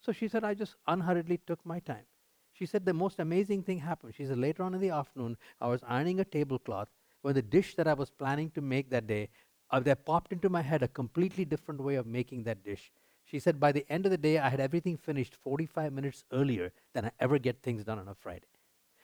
So 0.02 0.12
she 0.12 0.28
said, 0.28 0.45
I 0.45 0.52
just 0.52 0.75
unhurriedly 0.87 1.40
took 1.47 1.64
my 1.64 1.78
time. 1.78 2.05
She 2.52 2.67
said, 2.67 2.85
the 2.85 2.93
most 2.93 3.19
amazing 3.19 3.62
thing 3.62 3.78
happened. 3.78 4.14
She 4.14 4.26
said, 4.26 4.37
later 4.37 4.62
on 4.62 4.75
in 4.75 4.81
the 4.83 4.90
afternoon, 4.90 5.38
I 5.59 5.69
was 5.69 5.81
ironing 5.88 6.21
a 6.21 6.25
tablecloth 6.25 6.88
when 7.23 7.35
the 7.35 7.43
dish 7.43 7.75
that 7.77 7.89
I 7.89 7.95
was 7.95 8.11
planning 8.11 8.51
to 8.53 8.61
make 8.61 8.91
that 8.91 9.07
day, 9.07 9.29
uh, 9.71 9.81
there 9.81 9.97
popped 9.97 10.33
into 10.33 10.49
my 10.49 10.63
head 10.63 10.83
a 10.83 10.89
completely 10.89 11.45
different 11.45 11.81
way 11.81 11.97
of 11.97 12.07
making 12.07 12.45
that 12.45 12.65
dish. 12.65 12.91
She 13.25 13.39
said, 13.39 13.61
by 13.61 13.73
the 13.73 13.85
end 13.91 14.07
of 14.07 14.11
the 14.11 14.19
day, 14.19 14.39
I 14.39 14.49
had 14.49 14.61
everything 14.61 14.97
finished 14.97 15.37
45 15.37 15.93
minutes 15.93 16.25
earlier 16.33 16.73
than 16.95 17.05
I 17.05 17.11
ever 17.21 17.39
get 17.39 17.63
things 17.63 17.85
done 17.85 17.99
on 17.99 18.09
a 18.09 18.15
Friday. 18.15 18.47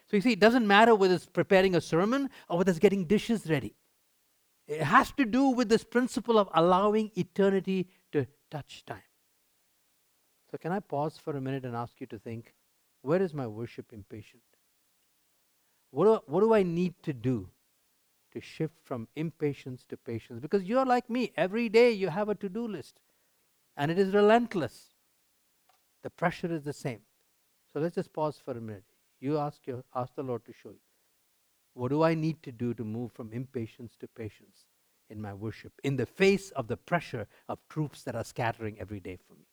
So 0.07 0.17
you 0.17 0.23
see, 0.23 0.33
it 0.33 0.41
doesn't 0.41 0.67
matter 0.67 0.95
whether 0.95 1.15
it's 1.15 1.27
preparing 1.27 1.75
a 1.75 1.81
sermon 1.81 2.31
or 2.49 2.59
whether 2.59 2.71
it's 2.71 2.79
getting 2.79 3.05
dishes 3.05 3.47
ready. 3.49 3.75
It 4.67 4.83
has 4.83 5.13
to 5.13 5.27
do 5.27 5.49
with 5.49 5.69
this 5.69 5.85
principle 5.85 6.39
of 6.39 6.49
allowing 6.55 7.11
eternity 7.17 7.89
to 8.13 8.27
touch 8.51 8.85
time. 8.87 9.03
So, 10.51 10.57
can 10.57 10.73
I 10.73 10.81
pause 10.81 11.19
for 11.19 11.37
a 11.37 11.41
minute 11.41 11.65
and 11.65 11.75
ask 11.75 12.01
you 12.01 12.07
to 12.07 12.19
think 12.19 12.55
where 13.03 13.21
is 13.21 13.35
my 13.35 13.47
worship 13.47 13.93
impatient? 13.93 14.43
What 15.91 16.05
do, 16.05 16.33
what 16.33 16.41
do 16.41 16.55
I 16.55 16.63
need 16.63 16.95
to 17.03 17.13
do 17.13 17.51
to 18.35 18.41
shift 18.41 18.75
from 18.83 19.09
impatience 19.17 19.85
to 19.89 19.97
patience 19.97 20.41
because 20.41 20.65
you're 20.65 20.85
like 20.85 21.09
me. 21.09 21.33
Every 21.37 21.69
day 21.69 21.91
you 21.91 22.09
have 22.09 22.29
a 22.29 22.35
to 22.37 22.49
do 22.49 22.67
list 22.67 23.01
and 23.77 23.91
it 23.91 23.99
is 23.99 24.13
relentless. 24.13 24.95
The 26.03 26.11
pressure 26.11 26.53
is 26.53 26.65
the 26.65 26.73
same. 26.73 27.01
So 27.73 27.81
let's 27.81 27.95
just 27.95 28.13
pause 28.13 28.41
for 28.45 28.53
a 28.53 28.61
minute. 28.61 28.85
You 29.21 29.39
ask, 29.39 29.67
your, 29.67 29.83
ask 29.95 30.15
the 30.15 30.23
Lord 30.23 30.45
to 30.45 30.53
show 30.53 30.71
you. 30.71 30.81
What 31.75 31.89
do 31.89 32.03
I 32.03 32.15
need 32.15 32.43
to 32.45 32.53
do 32.53 32.75
to 32.75 32.85
move 32.85 33.13
from 33.13 33.33
impatience 33.33 33.97
to 34.01 34.07
patience 34.07 34.67
in 35.11 35.21
my 35.21 35.35
worship 35.35 35.73
in 35.83 35.97
the 35.97 36.07
face 36.07 36.51
of 36.51 36.69
the 36.69 36.77
pressure 36.77 37.27
of 37.49 37.59
troops 37.69 38.03
that 38.05 38.15
are 38.15 38.25
scattering 38.25 38.79
every 38.79 39.01
day 39.01 39.19
for 39.27 39.35
me? 39.35 39.47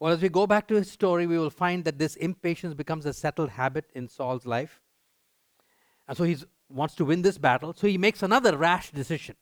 Well, 0.00 0.12
as 0.12 0.22
we 0.22 0.28
go 0.28 0.46
back 0.46 0.68
to 0.68 0.76
his 0.76 0.90
story, 0.90 1.26
we 1.26 1.38
will 1.38 1.50
find 1.50 1.84
that 1.84 1.98
this 1.98 2.14
impatience 2.16 2.74
becomes 2.74 3.04
a 3.04 3.12
settled 3.12 3.50
habit 3.50 3.86
in 3.94 4.08
Saul's 4.08 4.46
life. 4.46 4.80
And 6.06 6.16
so 6.16 6.24
he 6.24 6.36
wants 6.68 6.94
to 6.96 7.04
win 7.04 7.22
this 7.22 7.38
battle. 7.38 7.72
So 7.72 7.86
he 7.86 7.98
makes 7.98 8.22
another 8.22 8.56
rash 8.56 8.90
decision. 8.92 9.36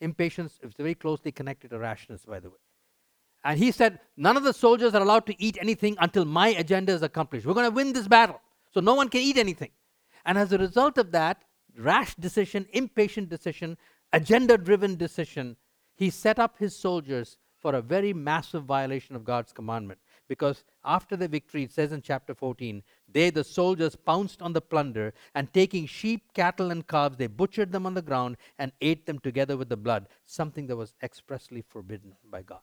Impatience 0.00 0.58
is 0.62 0.74
very 0.74 0.94
closely 0.94 1.32
connected 1.32 1.70
to 1.70 1.78
rashness, 1.78 2.24
by 2.24 2.38
the 2.38 2.50
way. 2.50 2.56
And 3.44 3.58
he 3.58 3.72
said, 3.72 4.00
None 4.16 4.36
of 4.36 4.42
the 4.42 4.52
soldiers 4.52 4.94
are 4.94 5.02
allowed 5.02 5.26
to 5.26 5.42
eat 5.42 5.56
anything 5.60 5.96
until 6.00 6.24
my 6.24 6.48
agenda 6.48 6.92
is 6.92 7.02
accomplished. 7.02 7.46
We're 7.46 7.54
going 7.54 7.70
to 7.70 7.74
win 7.74 7.92
this 7.92 8.08
battle. 8.08 8.40
So 8.72 8.80
no 8.80 8.94
one 8.94 9.08
can 9.08 9.22
eat 9.22 9.38
anything. 9.38 9.70
And 10.26 10.36
as 10.36 10.52
a 10.52 10.58
result 10.58 10.98
of 10.98 11.12
that, 11.12 11.42
rash 11.76 12.14
decision, 12.16 12.66
impatient 12.72 13.30
decision, 13.30 13.78
agenda 14.12 14.58
driven 14.58 14.96
decision, 14.96 15.56
he 15.94 16.10
set 16.10 16.38
up 16.38 16.58
his 16.58 16.76
soldiers 16.76 17.38
for 17.68 17.74
a 17.74 17.82
very 17.82 18.14
massive 18.14 18.64
violation 18.64 19.14
of 19.14 19.24
God's 19.24 19.52
commandment. 19.52 20.00
Because 20.26 20.64
after 20.86 21.16
the 21.16 21.28
victory, 21.28 21.64
it 21.64 21.70
says 21.70 21.92
in 21.92 22.00
chapter 22.00 22.34
14, 22.34 22.82
they, 23.12 23.28
the 23.28 23.44
soldiers, 23.44 23.94
pounced 23.94 24.40
on 24.40 24.54
the 24.54 24.62
plunder, 24.62 25.12
and 25.34 25.52
taking 25.52 25.84
sheep, 25.84 26.32
cattle, 26.32 26.70
and 26.70 26.86
calves, 26.86 27.18
they 27.18 27.26
butchered 27.26 27.70
them 27.70 27.84
on 27.84 27.92
the 27.92 28.00
ground 28.00 28.38
and 28.58 28.72
ate 28.80 29.04
them 29.04 29.18
together 29.18 29.58
with 29.58 29.68
the 29.68 29.76
blood, 29.76 30.08
something 30.24 30.66
that 30.66 30.76
was 30.76 30.94
expressly 31.02 31.60
forbidden 31.60 32.14
by 32.30 32.40
God. 32.40 32.60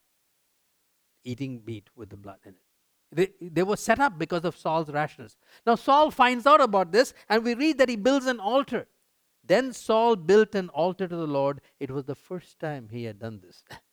Eating 1.24 1.62
meat 1.68 1.88
with 1.96 2.10
the 2.10 2.18
blood 2.18 2.40
in 2.44 2.54
it. 2.54 3.30
They, 3.40 3.48
they 3.48 3.62
were 3.62 3.78
set 3.78 4.00
up 4.00 4.18
because 4.18 4.44
of 4.44 4.58
Saul's 4.58 4.90
rashness. 4.90 5.38
Now, 5.68 5.76
Saul 5.76 6.10
finds 6.10 6.48
out 6.48 6.62
about 6.62 6.92
this, 6.92 7.14
and 7.30 7.44
we 7.44 7.54
read 7.54 7.78
that 7.78 7.90
he 7.90 7.96
builds 7.96 8.26
an 8.26 8.40
altar. 8.40 8.88
Then 9.44 9.72
Saul 9.72 10.16
built 10.16 10.56
an 10.56 10.70
altar 10.70 11.08
to 11.08 11.16
the 11.16 11.28
Lord. 11.28 11.62
It 11.80 11.92
was 11.92 12.06
the 12.06 12.16
first 12.16 12.60
time 12.60 12.90
he 12.92 13.04
had 13.04 13.20
done 13.20 13.42
this. 13.46 13.64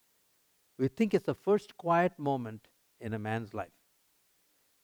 We 0.79 0.89
think 0.89 1.15
it's 1.15 1.27
the 1.27 1.35
first 1.35 1.77
quiet 1.77 2.19
moment 2.19 2.69
in 3.01 3.15
a 3.15 3.19
man's 3.19 3.55
life. 3.55 3.73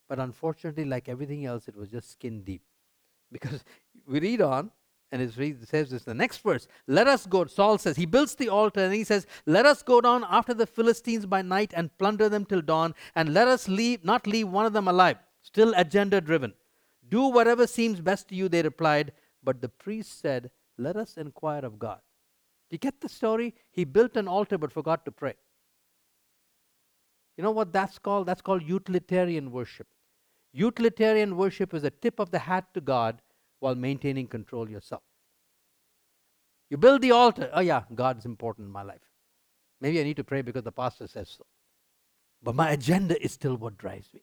But 0.09 0.18
unfortunately, 0.18 0.85
like 0.85 1.09
everything 1.09 1.45
else, 1.45 1.68
it 1.68 1.76
was 1.76 1.90
just 1.90 2.11
skin 2.11 2.42
deep. 2.42 2.62
Because 3.33 3.62
we 4.07 4.21
read 4.21 4.40
on, 4.40 4.71
and 5.12 5.21
it 5.23 5.33
says 5.66 5.90
this 5.90 6.04
the 6.04 6.12
next 6.12 6.38
verse 6.38 6.68
let 6.87 7.07
us 7.07 7.25
go 7.25 7.47
saul 7.47 7.78
says 7.78 7.97
he 7.97 8.04
builds 8.04 8.35
the 8.35 8.50
altar 8.50 8.80
and 8.80 8.92
he 8.92 9.04
says 9.04 9.26
let 9.47 9.64
us 9.64 9.83
go 9.83 10.02
down 10.02 10.23
after 10.28 10.52
the 10.52 10.66
philistines 10.66 11.25
by 11.25 11.40
night 11.40 11.73
and 11.75 11.97
plunder 11.97 12.28
them 12.28 12.45
till 12.45 12.61
dawn 12.61 12.95
and 13.14 13.33
let 13.33 13.49
us 13.49 13.68
leave 13.68 14.04
not 14.04 14.26
leave 14.26 14.47
one 14.50 14.66
of 14.66 14.75
them 14.75 14.87
alive 14.87 15.16
still 15.40 15.73
agenda 15.76 16.21
driven. 16.21 16.52
Do 17.09 17.28
whatever 17.28 17.66
seems 17.66 18.00
best 18.00 18.28
to 18.28 18.35
you 18.35 18.49
they 18.49 18.62
replied. 18.62 19.12
But 19.42 19.62
the 19.62 19.68
priest 19.68 20.21
said 20.21 20.50
let 20.76 20.97
us 20.97 21.16
inquire 21.16 21.64
of 21.64 21.78
god. 21.78 22.00
Do 22.68 22.75
you 22.75 22.78
get 22.78 23.00
the 23.00 23.09
story? 23.09 23.54
He 23.71 23.85
built 23.85 24.16
an 24.16 24.28
altar 24.28 24.59
but 24.59 24.73
forgot 24.73 25.04
to 25.07 25.12
pray 25.12 25.35
you 27.38 27.45
know 27.45 27.50
what 27.50 27.73
that's 27.73 27.99
called 27.99 28.26
that's 28.26 28.42
called 28.42 28.62
utilitarian 28.62 29.50
worship 29.50 29.87
utilitarian 30.52 31.35
worship 31.37 31.73
is 31.73 31.85
a 31.85 31.90
tip 31.90 32.18
of 32.18 32.30
the 32.30 32.40
hat 32.40 32.66
to 32.75 32.83
god 32.83 33.23
while 33.61 33.75
maintaining 33.75 34.26
control 34.26 34.68
yourself. 34.68 35.02
You 36.71 36.76
build 36.76 37.02
the 37.02 37.12
altar. 37.12 37.50
Oh, 37.52 37.61
yeah, 37.61 37.83
God's 37.95 38.25
important 38.25 38.66
in 38.66 38.73
my 38.73 38.83
life. 38.83 39.00
Maybe 39.80 40.00
I 40.00 40.04
need 40.04 40.16
to 40.16 40.25
pray 40.25 40.42
because 40.42 40.64
the 40.64 40.73
pastor 40.73 41.07
says 41.07 41.30
so. 41.30 41.45
But 42.42 42.54
my 42.54 42.71
agenda 42.71 43.21
is 43.23 43.33
still 43.33 43.57
what 43.57 43.78
drives 43.78 44.12
me. 44.12 44.23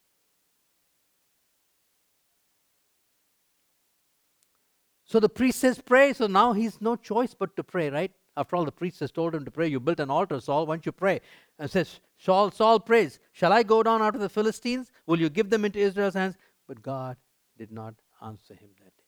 So 5.04 5.20
the 5.20 5.28
priest 5.28 5.60
says, 5.60 5.80
Pray. 5.84 6.12
So 6.12 6.26
now 6.26 6.52
he's 6.52 6.80
no 6.80 6.96
choice 6.96 7.34
but 7.34 7.56
to 7.56 7.64
pray, 7.64 7.90
right? 7.90 8.12
After 8.36 8.56
all, 8.56 8.64
the 8.64 8.72
priest 8.72 9.00
has 9.00 9.10
told 9.10 9.34
him 9.34 9.44
to 9.44 9.50
pray. 9.50 9.66
You 9.68 9.80
built 9.80 10.00
an 10.00 10.10
altar, 10.10 10.40
Saul. 10.40 10.66
Why 10.66 10.74
don't 10.74 10.86
you 10.86 10.92
pray? 10.92 11.20
And 11.58 11.70
says, 11.70 12.00
Saul, 12.18 12.50
Saul 12.50 12.80
prays, 12.80 13.18
Shall 13.32 13.52
I 13.52 13.62
go 13.62 13.82
down 13.82 14.02
after 14.02 14.18
the 14.18 14.28
Philistines? 14.28 14.90
Will 15.06 15.20
you 15.20 15.30
give 15.30 15.50
them 15.50 15.64
into 15.64 15.78
Israel's 15.78 16.14
hands? 16.14 16.36
But 16.68 16.82
God 16.82 17.16
did 17.56 17.72
not 17.72 17.94
answer 18.20 18.54
him 18.54 18.70
that 18.78 18.96
day 18.96 19.06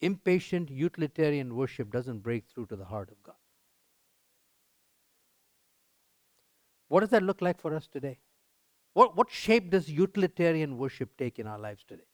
impatient 0.00 0.70
utilitarian 0.70 1.54
worship 1.54 1.90
doesn't 1.92 2.20
break 2.20 2.44
through 2.46 2.66
to 2.66 2.76
the 2.76 2.84
heart 2.84 3.10
of 3.10 3.22
God. 3.22 3.34
What 6.88 7.00
does 7.00 7.10
that 7.10 7.22
look 7.22 7.40
like 7.40 7.60
for 7.60 7.74
us 7.74 7.86
today? 7.86 8.18
What, 8.94 9.16
what 9.16 9.30
shape 9.30 9.70
does 9.70 9.88
utilitarian 9.88 10.76
worship 10.76 11.16
take 11.16 11.38
in 11.38 11.46
our 11.46 11.58
lives 11.58 11.84
today? 11.86 12.08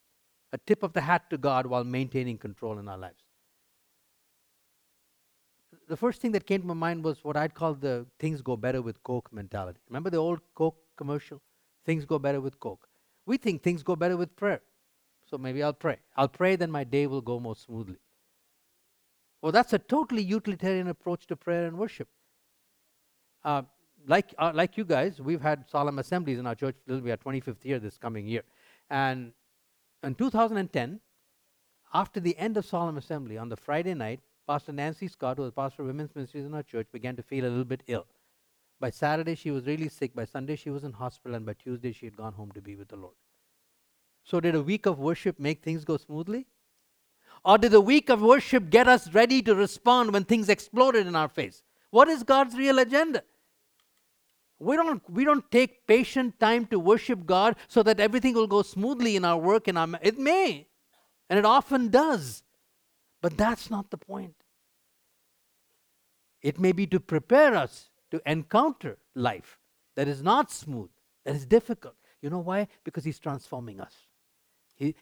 A 0.52 0.58
tip 0.58 0.82
of 0.82 0.92
the 0.92 1.00
hat 1.00 1.30
to 1.30 1.38
God 1.38 1.66
while 1.66 1.84
maintaining 1.84 2.38
control 2.38 2.78
in 2.78 2.88
our 2.88 2.98
lives. 2.98 3.22
The 5.88 5.96
first 5.96 6.20
thing 6.20 6.32
that 6.32 6.46
came 6.46 6.62
to 6.62 6.66
my 6.66 6.74
mind 6.74 7.04
was 7.04 7.22
what 7.22 7.36
I'd 7.36 7.54
call 7.54 7.74
the 7.74 8.06
things 8.18 8.42
go 8.42 8.56
better 8.56 8.82
with 8.82 9.02
Coke 9.04 9.32
mentality. 9.32 9.78
Remember 9.88 10.10
the 10.10 10.16
old 10.16 10.40
Coke 10.54 10.78
commercial? 10.96 11.40
Things 11.84 12.04
go 12.04 12.18
better 12.18 12.40
with 12.40 12.58
Coke. 12.58 12.88
We 13.24 13.36
think 13.36 13.62
things 13.62 13.82
go 13.82 13.94
better 13.94 14.16
with 14.16 14.34
prayer. 14.34 14.60
So 15.30 15.38
maybe 15.38 15.62
I'll 15.62 15.72
pray. 15.72 15.98
I'll 16.16 16.28
pray, 16.28 16.56
then 16.56 16.70
my 16.70 16.84
day 16.84 17.06
will 17.06 17.20
go 17.20 17.38
more 17.38 17.56
smoothly. 17.56 17.98
Well, 19.42 19.52
that's 19.52 19.72
a 19.72 19.78
totally 19.78 20.22
utilitarian 20.22 20.88
approach 20.88 21.26
to 21.28 21.36
prayer 21.36 21.66
and 21.66 21.78
worship. 21.78 22.08
Uh, 23.44 23.62
like, 24.08 24.34
uh, 24.38 24.52
like 24.54 24.76
you 24.76 24.84
guys, 24.84 25.20
we've 25.20 25.40
had 25.40 25.68
solemn 25.68 25.98
assemblies 25.98 26.38
in 26.38 26.46
our 26.46 26.54
church. 26.54 26.76
This 26.86 26.94
will 26.94 27.00
be 27.00 27.10
our 27.10 27.16
25th 27.16 27.64
year 27.64 27.78
this 27.78 27.98
coming 27.98 28.26
year. 28.26 28.42
And 28.90 29.32
in 30.02 30.14
2010, 30.14 31.00
after 31.94 32.20
the 32.20 32.36
end 32.38 32.56
of 32.56 32.66
solemn 32.66 32.96
assembly, 32.96 33.38
on 33.38 33.48
the 33.48 33.56
Friday 33.56 33.94
night, 33.94 34.20
Pastor 34.46 34.72
Nancy 34.72 35.08
Scott, 35.08 35.38
who 35.38 35.42
was 35.42 35.52
pastor 35.52 35.82
of 35.82 35.88
women's 35.88 36.14
ministries 36.14 36.44
in 36.44 36.54
our 36.54 36.62
church, 36.62 36.86
began 36.92 37.16
to 37.16 37.22
feel 37.22 37.44
a 37.44 37.48
little 37.48 37.64
bit 37.64 37.82
ill. 37.88 38.06
By 38.78 38.90
Saturday, 38.90 39.34
she 39.34 39.50
was 39.50 39.66
really 39.66 39.88
sick. 39.88 40.14
By 40.14 40.24
Sunday, 40.24 40.54
she 40.54 40.70
was 40.70 40.84
in 40.84 40.92
hospital. 40.92 41.34
And 41.34 41.44
by 41.44 41.54
Tuesday, 41.54 41.92
she 41.92 42.06
had 42.06 42.16
gone 42.16 42.34
home 42.34 42.52
to 42.52 42.60
be 42.60 42.76
with 42.76 42.88
the 42.88 42.96
Lord. 42.96 43.14
So, 44.22 44.38
did 44.38 44.54
a 44.54 44.62
week 44.62 44.86
of 44.86 44.98
worship 44.98 45.40
make 45.40 45.62
things 45.62 45.84
go 45.84 45.96
smoothly? 45.96 46.46
Or 47.44 47.58
did 47.58 47.72
the 47.72 47.80
week 47.80 48.08
of 48.08 48.20
worship 48.20 48.70
get 48.70 48.88
us 48.88 49.12
ready 49.12 49.40
to 49.42 49.54
respond 49.54 50.12
when 50.12 50.24
things 50.24 50.48
exploded 50.48 51.06
in 51.06 51.16
our 51.16 51.28
face? 51.28 51.62
What 51.90 52.08
is 52.08 52.22
God's 52.22 52.56
real 52.56 52.78
agenda? 52.78 53.22
We 54.58 54.76
don't, 54.76 55.02
we 55.10 55.24
don't 55.24 55.48
take 55.50 55.86
patient 55.86 56.40
time 56.40 56.66
to 56.66 56.78
worship 56.78 57.26
God 57.26 57.56
so 57.68 57.82
that 57.82 58.00
everything 58.00 58.34
will 58.34 58.46
go 58.46 58.62
smoothly 58.62 59.16
in 59.16 59.24
our 59.24 59.36
work. 59.36 59.68
In 59.68 59.76
our, 59.76 59.88
it 60.02 60.18
may, 60.18 60.66
and 61.28 61.38
it 61.38 61.44
often 61.44 61.88
does. 61.88 62.42
But 63.22 63.36
that's 63.36 63.70
not 63.70 63.90
the 63.90 63.96
point. 63.96 64.34
It 66.42 66.60
may 66.60 66.72
be 66.72 66.86
to 66.88 67.00
prepare 67.00 67.54
us 67.54 67.90
to 68.10 68.20
encounter 68.24 68.98
life 69.14 69.58
that 69.96 70.06
is 70.06 70.22
not 70.22 70.50
smooth, 70.50 70.90
that 71.24 71.34
is 71.34 71.46
difficult. 71.46 71.94
You 72.22 72.30
know 72.30 72.38
why? 72.38 72.68
Because 72.84 73.04
He's 73.04 73.18
transforming 73.18 73.80
us. 73.80 73.94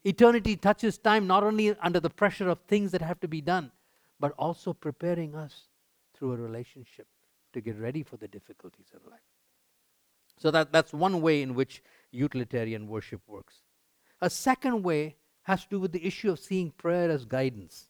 Eternity 0.05 0.57
touches 0.57 0.99
time 0.99 1.27
not 1.27 1.43
only 1.43 1.77
under 1.81 1.99
the 1.99 2.11
pressure 2.11 2.49
of 2.49 2.61
things 2.61 2.93
that 2.93 3.03
have 3.03 3.19
to 3.21 3.29
be 3.29 3.41
done, 3.41 3.73
but 4.21 4.33
also 4.39 4.73
preparing 4.73 5.35
us 5.35 5.65
through 6.15 6.33
a 6.33 6.37
relationship 6.37 7.09
to 7.53 7.61
get 7.61 7.79
ready 7.79 8.03
for 8.03 8.17
the 8.17 8.29
difficulties 8.29 8.87
of 8.95 9.05
life. 9.11 9.21
So 10.39 10.51
that, 10.51 10.73
that's 10.73 10.93
one 10.93 11.21
way 11.21 11.43
in 11.43 11.55
which 11.55 11.83
utilitarian 12.11 12.87
worship 12.87 13.21
works. 13.27 13.63
A 14.21 14.31
second 14.31 14.83
way 14.83 15.17
has 15.43 15.65
to 15.65 15.71
do 15.71 15.81
with 15.81 15.93
the 15.93 16.07
issue 16.07 16.31
of 16.31 16.39
seeing 16.39 16.71
prayer 16.71 17.11
as 17.11 17.25
guidance. 17.25 17.89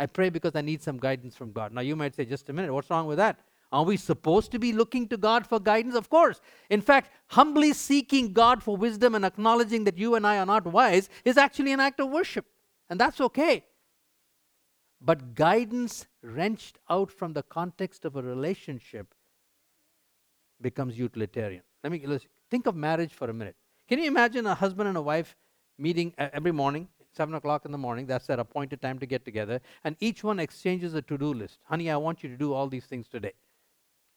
I 0.00 0.06
pray 0.06 0.30
because 0.30 0.54
I 0.54 0.60
need 0.60 0.82
some 0.82 0.98
guidance 0.98 1.36
from 1.36 1.52
God. 1.52 1.72
Now 1.72 1.80
you 1.80 1.96
might 1.96 2.14
say, 2.14 2.24
just 2.24 2.48
a 2.48 2.52
minute, 2.52 2.72
what's 2.72 2.90
wrong 2.90 3.06
with 3.06 3.18
that? 3.18 3.40
Are 3.70 3.84
we 3.84 3.96
supposed 3.96 4.50
to 4.52 4.58
be 4.58 4.72
looking 4.72 5.08
to 5.08 5.16
God 5.16 5.46
for 5.46 5.60
guidance? 5.60 5.94
Of 5.94 6.08
course. 6.08 6.40
In 6.70 6.80
fact, 6.80 7.10
humbly 7.26 7.72
seeking 7.72 8.32
God 8.32 8.62
for 8.62 8.76
wisdom 8.76 9.14
and 9.14 9.24
acknowledging 9.24 9.84
that 9.84 9.98
you 9.98 10.14
and 10.14 10.26
I 10.26 10.38
are 10.38 10.46
not 10.46 10.66
wise 10.66 11.10
is 11.24 11.36
actually 11.36 11.72
an 11.72 11.80
act 11.80 12.00
of 12.00 12.08
worship. 12.08 12.46
And 12.88 12.98
that's 12.98 13.20
okay. 13.20 13.64
But 15.00 15.34
guidance 15.34 16.06
wrenched 16.22 16.78
out 16.88 17.10
from 17.10 17.34
the 17.34 17.42
context 17.42 18.04
of 18.04 18.16
a 18.16 18.22
relationship 18.22 19.14
becomes 20.60 20.98
utilitarian. 20.98 21.62
Let 21.84 21.92
me 21.92 22.18
think 22.50 22.66
of 22.66 22.74
marriage 22.74 23.12
for 23.12 23.28
a 23.28 23.34
minute. 23.34 23.56
Can 23.88 23.98
you 23.98 24.06
imagine 24.06 24.46
a 24.46 24.54
husband 24.54 24.88
and 24.88 24.96
a 24.96 25.02
wife 25.02 25.36
meeting 25.78 26.12
uh, 26.18 26.28
every 26.32 26.52
morning, 26.52 26.88
7 27.12 27.34
o'clock 27.34 27.64
in 27.64 27.72
the 27.72 27.78
morning? 27.78 28.06
That's 28.06 28.26
their 28.26 28.40
appointed 28.40 28.80
time 28.80 28.98
to 28.98 29.06
get 29.06 29.24
together. 29.24 29.60
And 29.84 29.96
each 30.00 30.22
one 30.22 30.38
exchanges 30.38 30.94
a 30.94 31.02
to 31.02 31.18
do 31.18 31.32
list. 31.32 31.58
Honey, 31.64 31.90
I 31.90 31.96
want 31.96 32.22
you 32.22 32.28
to 32.28 32.36
do 32.36 32.52
all 32.52 32.68
these 32.68 32.84
things 32.84 33.08
today. 33.08 33.32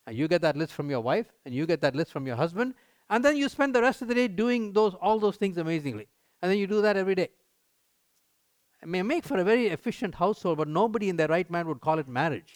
And 0.08 0.18
you 0.18 0.28
get 0.28 0.42
that 0.42 0.58
list 0.58 0.74
from 0.74 0.90
your 0.90 1.02
wife, 1.02 1.28
and 1.46 1.54
you 1.54 1.66
get 1.66 1.82
that 1.82 1.96
list 1.96 2.12
from 2.12 2.26
your 2.26 2.36
husband, 2.36 2.74
and 3.10 3.24
then 3.24 3.38
you 3.38 3.50
spend 3.50 3.76
the 3.76 3.82
rest 3.82 4.02
of 4.02 4.08
the 4.08 4.16
day 4.16 4.28
doing 4.28 4.74
those 4.74 4.94
all 4.96 5.20
those 5.20 5.36
things 5.36 5.58
amazingly. 5.58 6.08
And 6.42 6.50
then 6.50 6.58
you 6.58 6.66
do 6.66 6.82
that 6.82 6.98
every 6.98 7.14
day. 7.14 7.30
It 8.82 8.88
may 8.88 9.04
make 9.04 9.26
for 9.26 9.38
a 9.38 9.44
very 9.44 9.68
efficient 9.68 10.16
household, 10.16 10.58
but 10.58 10.68
nobody 10.68 11.10
in 11.10 11.18
their 11.18 11.28
right 11.28 11.50
mind 11.50 11.68
would 11.68 11.82
call 11.82 12.00
it 12.00 12.08
marriage. 12.08 12.56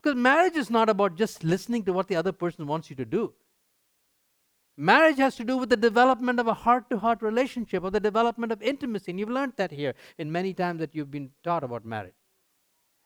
Because 0.00 0.16
marriage 0.16 0.54
is 0.54 0.70
not 0.70 0.88
about 0.88 1.16
just 1.16 1.42
listening 1.42 1.82
to 1.84 1.92
what 1.92 2.06
the 2.06 2.14
other 2.14 2.30
person 2.30 2.66
wants 2.66 2.90
you 2.90 2.96
to 2.96 3.04
do. 3.04 3.32
Marriage 4.76 5.18
has 5.18 5.36
to 5.36 5.44
do 5.44 5.56
with 5.56 5.70
the 5.70 5.76
development 5.76 6.40
of 6.40 6.48
a 6.48 6.54
heart 6.54 6.90
to 6.90 6.98
heart 6.98 7.22
relationship 7.22 7.84
or 7.84 7.90
the 7.90 8.00
development 8.00 8.50
of 8.50 8.60
intimacy. 8.60 9.12
And 9.12 9.20
you've 9.20 9.30
learned 9.30 9.52
that 9.56 9.70
here 9.70 9.94
in 10.18 10.32
many 10.32 10.52
times 10.52 10.80
that 10.80 10.94
you've 10.94 11.10
been 11.10 11.30
taught 11.44 11.62
about 11.62 11.84
marriage. 11.84 12.14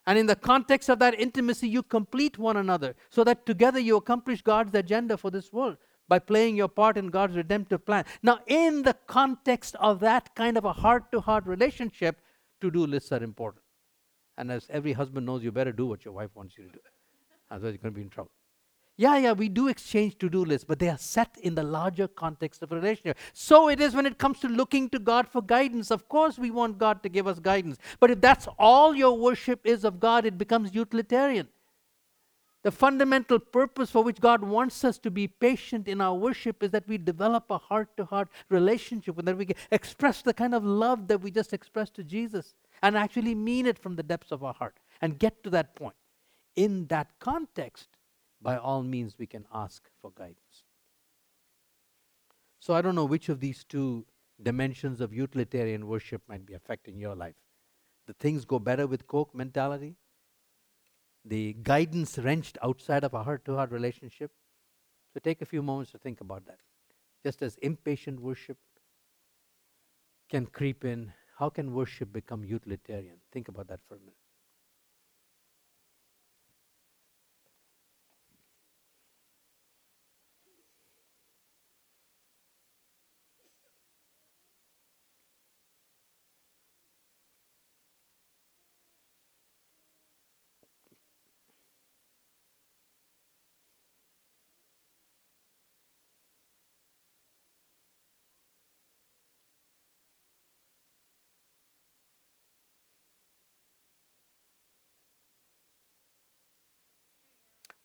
And 0.06 0.18
in 0.18 0.26
the 0.26 0.36
context 0.36 0.88
of 0.88 0.98
that 1.00 1.20
intimacy, 1.20 1.68
you 1.68 1.82
complete 1.82 2.38
one 2.38 2.56
another 2.56 2.94
so 3.10 3.22
that 3.24 3.44
together 3.44 3.78
you 3.78 3.96
accomplish 3.96 4.40
God's 4.40 4.74
agenda 4.74 5.18
for 5.18 5.30
this 5.30 5.52
world 5.52 5.76
by 6.08 6.18
playing 6.18 6.56
your 6.56 6.68
part 6.68 6.96
in 6.96 7.08
God's 7.08 7.36
redemptive 7.36 7.84
plan. 7.84 8.06
Now, 8.22 8.38
in 8.46 8.82
the 8.82 8.94
context 9.06 9.76
of 9.78 10.00
that 10.00 10.34
kind 10.34 10.56
of 10.56 10.64
a 10.64 10.72
heart 10.72 11.12
to 11.12 11.20
heart 11.20 11.44
relationship, 11.46 12.22
to 12.62 12.70
do 12.70 12.86
lists 12.86 13.12
are 13.12 13.22
important. 13.22 13.62
And 14.38 14.50
as 14.50 14.66
every 14.70 14.94
husband 14.94 15.26
knows, 15.26 15.42
you 15.44 15.52
better 15.52 15.72
do 15.72 15.84
what 15.84 16.06
your 16.06 16.14
wife 16.14 16.30
wants 16.34 16.56
you 16.56 16.64
to 16.64 16.70
do. 16.70 16.78
Otherwise, 17.50 17.72
you're 17.72 17.82
going 17.82 17.92
to 17.92 17.98
be 17.98 18.02
in 18.02 18.08
trouble. 18.08 18.30
Yeah, 19.00 19.16
yeah, 19.16 19.30
we 19.32 19.48
do 19.48 19.68
exchange 19.68 20.18
to 20.18 20.28
do 20.28 20.44
lists, 20.44 20.64
but 20.64 20.80
they 20.80 20.88
are 20.88 20.98
set 20.98 21.38
in 21.40 21.54
the 21.54 21.62
larger 21.62 22.08
context 22.08 22.64
of 22.64 22.72
relationship. 22.72 23.16
So 23.32 23.68
it 23.68 23.80
is 23.80 23.94
when 23.94 24.06
it 24.06 24.18
comes 24.18 24.40
to 24.40 24.48
looking 24.48 24.90
to 24.90 24.98
God 24.98 25.28
for 25.28 25.40
guidance. 25.40 25.92
Of 25.92 26.08
course, 26.08 26.36
we 26.36 26.50
want 26.50 26.78
God 26.78 27.04
to 27.04 27.08
give 27.08 27.28
us 27.28 27.38
guidance. 27.38 27.78
But 28.00 28.10
if 28.10 28.20
that's 28.20 28.48
all 28.58 28.96
your 28.96 29.16
worship 29.16 29.60
is 29.64 29.84
of 29.84 30.00
God, 30.00 30.26
it 30.26 30.36
becomes 30.36 30.74
utilitarian. 30.74 31.46
The 32.64 32.72
fundamental 32.72 33.38
purpose 33.38 33.88
for 33.88 34.02
which 34.02 34.20
God 34.20 34.42
wants 34.42 34.82
us 34.82 34.98
to 34.98 35.12
be 35.12 35.28
patient 35.28 35.86
in 35.86 36.00
our 36.00 36.16
worship 36.16 36.60
is 36.64 36.72
that 36.72 36.88
we 36.88 36.98
develop 36.98 37.44
a 37.50 37.58
heart 37.58 37.96
to 37.98 38.04
heart 38.04 38.28
relationship 38.48 39.16
and 39.16 39.28
that 39.28 39.38
we 39.38 39.46
express 39.70 40.22
the 40.22 40.34
kind 40.34 40.56
of 40.56 40.64
love 40.64 41.06
that 41.06 41.20
we 41.20 41.30
just 41.30 41.52
expressed 41.52 41.94
to 41.94 42.02
Jesus 42.02 42.56
and 42.82 42.96
actually 42.96 43.36
mean 43.36 43.64
it 43.64 43.78
from 43.78 43.94
the 43.94 44.02
depths 44.02 44.32
of 44.32 44.42
our 44.42 44.54
heart 44.54 44.74
and 45.00 45.20
get 45.20 45.44
to 45.44 45.50
that 45.50 45.76
point. 45.76 45.94
In 46.56 46.88
that 46.88 47.06
context, 47.20 47.90
by 48.40 48.56
all 48.56 48.82
means 48.82 49.18
we 49.18 49.26
can 49.26 49.46
ask 49.52 49.88
for 50.00 50.10
guidance. 50.10 50.64
So 52.60 52.74
I 52.74 52.82
don't 52.82 52.94
know 52.94 53.04
which 53.04 53.28
of 53.28 53.40
these 53.40 53.64
two 53.64 54.06
dimensions 54.42 55.00
of 55.00 55.12
utilitarian 55.12 55.86
worship 55.86 56.22
might 56.28 56.46
be 56.46 56.54
affecting 56.54 56.98
your 56.98 57.14
life. 57.14 57.34
The 58.06 58.14
things 58.14 58.44
go 58.44 58.58
better 58.58 58.86
with 58.86 59.06
Coke 59.06 59.34
mentality, 59.34 59.96
the 61.24 61.56
guidance 61.62 62.18
wrenched 62.18 62.56
outside 62.62 63.04
of 63.04 63.14
a 63.14 63.22
heart 63.22 63.44
to 63.44 63.54
heart 63.54 63.70
relationship. 63.70 64.30
So 65.12 65.20
take 65.20 65.42
a 65.42 65.46
few 65.46 65.62
moments 65.62 65.90
to 65.92 65.98
think 65.98 66.20
about 66.20 66.46
that. 66.46 66.58
Just 67.24 67.42
as 67.42 67.56
impatient 67.56 68.20
worship 68.20 68.56
can 70.30 70.46
creep 70.46 70.84
in, 70.84 71.12
how 71.38 71.50
can 71.50 71.74
worship 71.74 72.12
become 72.12 72.44
utilitarian? 72.44 73.16
Think 73.32 73.48
about 73.48 73.68
that 73.68 73.80
for 73.88 73.96
a 73.96 74.00
minute. 74.00 74.14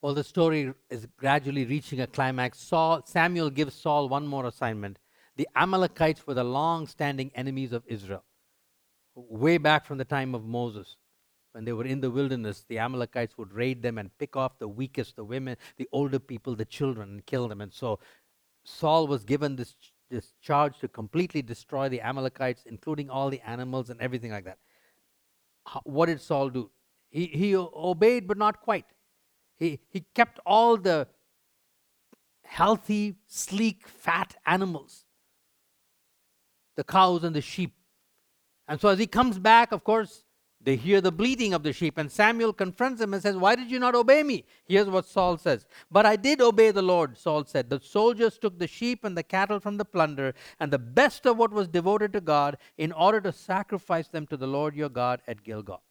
Well, 0.04 0.14
the 0.14 0.24
story 0.26 0.74
is 0.90 1.08
gradually 1.16 1.64
reaching 1.66 2.02
a 2.02 2.08
climax. 2.08 2.60
Saul, 2.60 3.04
Samuel 3.06 3.50
gives 3.50 3.74
Saul 3.74 4.10
one 4.10 4.28
more 4.28 4.46
assignment. 4.46 5.00
The 5.38 5.48
Amalekites 5.56 6.28
were 6.28 6.34
the 6.34 6.44
long 6.44 6.88
standing 6.88 7.32
enemies 7.36 7.72
of 7.72 7.84
Israel. 7.88 8.26
Way 9.16 9.60
back 9.60 9.86
from 9.86 9.98
the 9.98 10.04
time 10.04 10.36
of 10.36 10.44
Moses, 10.44 10.98
when 11.54 11.64
they 11.64 11.72
were 11.72 11.86
in 11.86 12.02
the 12.02 12.12
wilderness, 12.12 12.66
the 12.68 12.80
Amalekites 12.80 13.38
would 13.38 13.54
raid 13.54 13.82
them 13.82 13.98
and 13.98 14.10
pick 14.18 14.36
off 14.36 14.60
the 14.60 14.68
weakest, 14.68 15.16
the 15.16 15.24
women, 15.24 15.56
the 15.78 15.88
older 15.94 16.20
people, 16.20 16.54
the 16.54 16.66
children, 16.66 17.08
and 17.08 17.26
kill 17.26 17.48
them. 17.48 17.62
And 17.62 17.72
so 17.74 18.00
Saul 18.66 19.08
was 19.08 19.24
given 19.24 19.56
this, 19.56 19.74
this 20.12 20.34
charge 20.42 20.80
to 20.80 20.90
completely 20.90 21.42
destroy 21.42 21.88
the 21.88 22.02
Amalekites, 22.02 22.64
including 22.66 23.10
all 23.10 23.30
the 23.30 23.40
animals 23.48 23.90
and 23.90 24.02
everything 24.02 24.32
like 24.32 24.44
that. 24.44 24.58
What 25.86 26.08
did 26.08 26.20
Saul 26.20 26.50
do? 26.50 26.72
He, 27.10 27.28
he 27.28 27.56
obeyed, 27.56 28.28
but 28.28 28.38
not 28.38 28.60
quite. 28.60 28.86
He, 29.64 29.80
he 29.90 30.06
kept 30.14 30.40
all 30.46 30.76
the 30.76 31.08
healthy, 32.44 33.16
sleek, 33.28 33.88
fat 33.88 34.36
animals 34.46 35.06
the 36.76 36.84
cows 36.84 37.24
and 37.24 37.36
the 37.36 37.42
sheep. 37.42 37.72
And 38.68 38.82
so 38.82 38.90
as 38.90 38.98
he 38.98 39.06
comes 39.06 39.38
back, 39.38 39.72
of 39.72 39.84
course, 39.84 40.24
they 40.60 40.76
hear 40.76 41.02
the 41.02 41.12
bleating 41.12 41.54
of 41.54 41.62
the 41.62 41.72
sheep, 41.72 41.98
and 41.98 42.12
Samuel 42.12 42.54
confronts 42.54 43.02
him 43.02 43.14
and 43.14 43.22
says, 43.22 43.36
Why 43.36 43.54
did 43.54 43.70
you 43.70 43.80
not 43.80 43.96
obey 43.96 44.24
me? 44.24 44.46
Here's 44.66 44.88
what 44.88 45.06
Saul 45.06 45.38
says. 45.38 45.68
But 45.92 46.06
I 46.06 46.16
did 46.16 46.42
obey 46.42 46.72
the 46.72 46.82
Lord, 46.82 47.18
Saul 47.18 47.46
said. 47.46 47.70
The 47.70 47.82
soldiers 47.82 48.40
took 48.40 48.58
the 48.58 48.68
sheep 48.68 49.04
and 49.04 49.16
the 49.16 49.24
cattle 49.24 49.60
from 49.60 49.78
the 49.78 49.86
plunder, 49.86 50.34
and 50.60 50.72
the 50.72 50.80
best 50.80 51.28
of 51.28 51.38
what 51.38 51.52
was 51.52 51.68
devoted 51.68 52.14
to 52.14 52.22
God, 52.22 52.58
in 52.78 52.92
order 52.92 53.20
to 53.22 53.32
sacrifice 53.32 54.08
them 54.08 54.26
to 54.28 54.38
the 54.38 54.48
Lord 54.48 54.76
your 54.76 54.90
God 54.90 55.22
at 55.28 55.44
Gilgal. 55.44 55.84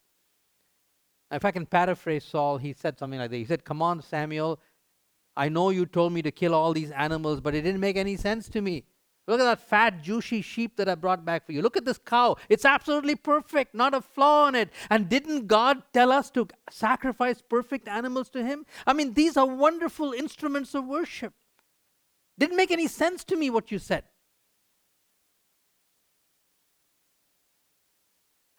If 1.33 1.45
I 1.45 1.51
can 1.51 1.66
paraphrase 1.66 2.25
Saul, 2.25 2.59
he 2.59 2.75
said 2.75 2.99
something 2.99 3.18
like 3.18 3.31
that. 3.31 3.37
He 3.37 3.45
said, 3.45 3.64
Come 3.64 3.81
on, 3.81 4.03
Samuel, 4.03 4.61
I 5.37 5.49
know 5.49 5.71
you 5.71 5.87
told 5.87 6.12
me 6.12 6.23
to 6.23 6.31
kill 6.31 6.55
all 6.55 6.75
these 6.75 6.90
animals, 6.90 7.40
but 7.40 7.55
it 7.55 7.62
didn't 7.62 7.81
make 7.81 7.97
any 7.97 8.16
sense 8.16 8.49
to 8.51 8.61
me. 8.61 8.85
Look 9.29 9.40
at 9.40 9.45
that 9.45 9.61
fat, 9.61 10.03
juicy 10.03 10.42
sheep 10.42 10.77
that 10.77 10.88
I 10.88 10.95
brought 10.97 11.25
back 11.25 11.47
for 11.47 11.53
you. 11.53 11.62
Look 11.62 11.77
at 11.77 11.85
this 11.85 11.99
cow. 11.99 12.37
It's 12.49 12.64
absolutely 12.64 13.14
perfect, 13.14 13.75
not 13.75 13.95
a 13.95 14.01
flaw 14.01 14.49
in 14.49 14.57
it. 14.57 14.71
And 14.90 15.09
didn't 15.09 15.47
God 15.47 15.83
tell 15.92 16.11
us 16.11 16.31
to 16.33 16.49
sacrifice 16.71 17.40
perfect 17.40 17.87
animals 17.88 18.29
to 18.31 18.45
Him? 18.45 18.66
I 18.87 18.92
mean, 18.92 19.14
these 19.14 19.37
are 19.37 19.47
wonderful 19.47 20.12
instruments 20.12 20.75
of 20.75 20.87
worship. 20.87 21.33
Didn't 22.37 22.57
make 22.57 22.73
any 22.73 22.88
sense 22.88 23.23
to 23.25 23.37
me 23.37 23.49
what 23.49 23.71
you 23.71 23.79
said. 23.79 24.05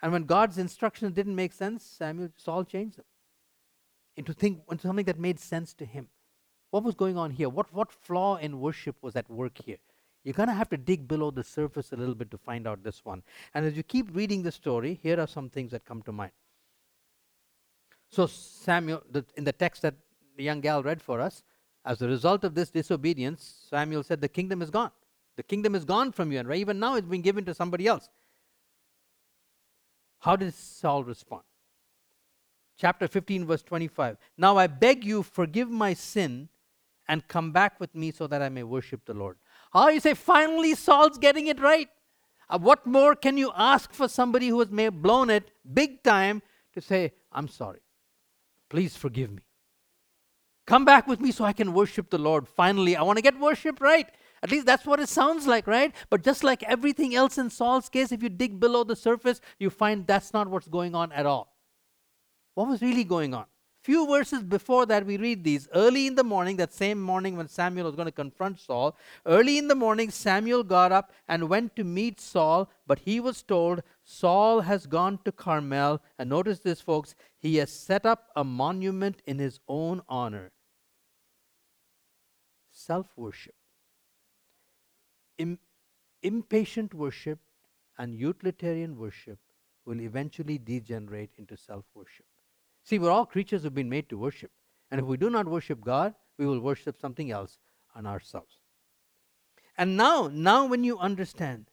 And 0.04 0.12
when 0.12 0.26
God's 0.26 0.58
instructions 0.58 1.14
didn't 1.14 1.36
make 1.36 1.54
sense, 1.54 1.84
Samuel 1.84 2.30
Saul 2.36 2.66
changed 2.66 2.98
them 2.98 3.06
into, 4.18 4.34
think, 4.34 4.60
into 4.70 4.86
something 4.86 5.06
that 5.06 5.18
made 5.18 5.40
sense 5.40 5.74
to 5.76 5.86
him. 5.86 6.10
What 6.72 6.84
was 6.84 6.94
going 6.94 7.18
on 7.18 7.32
here? 7.32 7.48
What, 7.48 7.74
what 7.74 7.90
flaw 7.90 8.36
in 8.36 8.60
worship 8.60 8.98
was 9.02 9.16
at 9.16 9.30
work 9.30 9.58
here? 9.64 9.78
You're 10.26 10.34
to 10.34 10.52
have 10.52 10.70
to 10.70 10.78
dig 10.78 11.08
below 11.08 11.32
the 11.32 11.44
surface 11.44 11.94
a 11.94 11.96
little 11.96 12.16
bit 12.16 12.30
to 12.32 12.38
find 12.38 12.68
out 12.68 12.84
this 12.84 13.06
one. 13.06 13.24
And 13.54 13.66
as 13.66 13.78
you 13.78 13.84
keep 13.84 14.14
reading 14.14 14.44
the 14.44 14.52
story, 14.52 15.00
here 15.02 15.20
are 15.22 15.28
some 15.28 15.50
things 15.50 15.72
that 15.72 15.86
come 15.86 16.02
to 16.02 16.12
mind. 16.12 16.34
So, 18.10 18.28
Samuel, 18.28 19.04
the, 19.10 19.26
in 19.38 19.46
the 19.46 19.54
text 19.54 19.82
that 19.84 19.96
the 20.36 20.44
young 20.44 20.60
gal 20.60 20.84
read 20.84 21.02
for 21.02 21.22
us, 21.22 21.44
as 21.86 22.02
a 22.02 22.08
result 22.08 22.44
of 22.44 22.56
this 22.56 22.70
disobedience, 22.70 23.68
Samuel 23.70 24.04
said, 24.04 24.20
The 24.20 24.28
kingdom 24.28 24.62
is 24.62 24.70
gone. 24.70 24.92
The 25.38 25.44
kingdom 25.44 25.76
is 25.76 25.86
gone 25.86 26.12
from 26.12 26.32
you, 26.32 26.40
and 26.40 26.48
right, 26.48 26.60
even 26.60 26.80
now 26.80 26.96
it's 26.96 27.08
been 27.08 27.22
given 27.22 27.46
to 27.46 27.54
somebody 27.54 27.88
else. 27.88 28.10
How 30.24 30.38
did 30.38 30.54
Saul 30.54 31.04
respond? 31.04 31.44
Chapter 32.78 33.10
15, 33.10 33.46
verse 33.46 33.62
25. 33.62 34.16
Now 34.38 34.56
I 34.56 34.68
beg 34.68 35.04
you, 35.04 35.22
forgive 35.22 35.70
my 35.70 35.94
sin 35.94 36.48
and 37.10 37.28
come 37.28 37.52
back 37.52 37.78
with 37.78 37.94
me 37.94 38.12
so 38.12 38.28
that 38.28 38.42
I 38.42 38.48
may 38.48 38.64
worship 38.64 39.04
the 39.04 39.14
Lord. 39.14 39.38
How 39.74 39.90
you 39.90 40.00
say, 40.00 40.14
finally, 40.14 40.76
Saul's 40.76 41.18
getting 41.18 41.48
it 41.48 41.60
right. 41.60 41.90
Uh, 42.50 42.58
what 42.58 42.88
more 42.88 43.16
can 43.16 43.38
you 43.38 43.52
ask 43.54 43.92
for 43.92 44.08
somebody 44.08 44.48
who 44.48 44.60
has 44.60 44.72
may 44.72 44.88
blown 44.88 45.30
it 45.30 45.52
big 45.74 46.04
time 46.04 46.42
to 46.74 46.80
say, 46.80 47.12
I'm 47.30 47.50
sorry. 47.50 47.82
Please 48.70 48.96
forgive 48.96 49.30
me. 49.30 49.42
Come 50.66 50.86
back 50.86 51.06
with 51.06 51.20
me 51.20 51.34
so 51.34 51.44
I 51.44 51.52
can 51.52 51.74
worship 51.74 52.10
the 52.10 52.18
Lord. 52.18 52.48
Finally, 52.48 52.96
I 52.96 53.02
want 53.02 53.18
to 53.18 53.22
get 53.22 53.38
worship 53.38 53.82
right. 53.82 54.08
At 54.44 54.52
least 54.52 54.66
that's 54.66 54.86
what 54.86 55.00
it 55.00 55.08
sounds 55.08 55.48
like, 55.48 55.68
right? 55.68 55.96
But 56.10 56.22
just 56.22 56.44
like 56.44 56.64
everything 56.64 57.16
else 57.16 57.38
in 57.38 57.50
Saul's 57.50 57.88
case, 57.88 58.12
if 58.12 58.22
you 58.22 58.28
dig 58.28 58.60
below 58.60 58.84
the 58.84 58.96
surface, 58.96 59.40
you 59.58 59.70
find 59.70 60.06
that's 60.06 60.34
not 60.34 60.50
what's 60.50 60.68
going 60.68 60.94
on 60.94 61.14
at 61.14 61.26
all. 61.26 61.56
What 62.54 62.68
was 62.68 62.82
really 62.82 63.06
going 63.06 63.34
on? 63.34 63.46
Few 63.84 64.06
verses 64.06 64.44
before 64.44 64.86
that, 64.86 65.06
we 65.06 65.16
read 65.16 65.46
these. 65.46 65.70
Early 65.74 66.08
in 66.08 66.16
the 66.16 66.26
morning, 66.26 66.58
that 66.58 66.74
same 66.74 67.02
morning 67.02 67.38
when 67.38 67.48
Samuel 67.48 67.86
was 67.86 67.96
going 67.96 68.06
to 68.06 68.12
confront 68.12 68.60
Saul, 68.60 68.98
early 69.26 69.58
in 69.58 69.70
the 69.70 69.76
morning, 69.76 70.10
Samuel 70.10 70.64
got 70.64 70.92
up 70.92 71.12
and 71.28 71.50
went 71.50 71.76
to 71.78 71.86
meet 71.86 72.20
Saul, 72.20 72.70
but 72.86 73.00
he 73.00 73.22
was 73.22 73.44
told, 73.44 73.82
Saul 74.04 74.62
has 74.62 74.86
gone 74.88 75.20
to 75.24 75.32
Carmel. 75.32 76.02
And 76.20 76.30
notice 76.30 76.60
this, 76.60 76.82
folks, 76.82 77.16
he 77.40 77.58
has 77.58 77.72
set 77.72 78.06
up 78.06 78.30
a 78.36 78.44
monument 78.44 79.22
in 79.26 79.40
his 79.40 79.60
own 79.70 80.02
honor. 80.08 80.52
Self 82.72 83.08
worship. 83.18 83.56
Im- 85.38 85.60
impatient 86.22 86.94
worship 86.94 87.40
and 87.98 88.16
utilitarian 88.16 88.98
worship 88.98 89.40
will 89.86 90.00
eventually 90.02 90.58
degenerate 90.58 91.32
into 91.38 91.58
self 91.58 91.86
worship. 91.94 92.26
See, 92.84 93.00
we're 93.00 93.12
all 93.12 93.26
creatures 93.26 93.64
who've 93.64 93.74
been 93.74 93.90
made 93.90 94.10
to 94.10 94.18
worship. 94.18 94.52
And 94.92 95.00
if 95.00 95.08
we 95.08 95.18
do 95.18 95.30
not 95.30 95.48
worship 95.48 95.82
God, 95.82 96.14
we 96.38 96.46
will 96.46 96.60
worship 96.60 97.00
something 97.00 97.32
else 97.32 97.58
on 97.96 98.06
ourselves. 98.06 98.60
And 99.78 99.98
now, 99.98 100.30
now 100.32 100.66
when 100.66 100.84
you 100.84 101.00
understand 101.00 101.66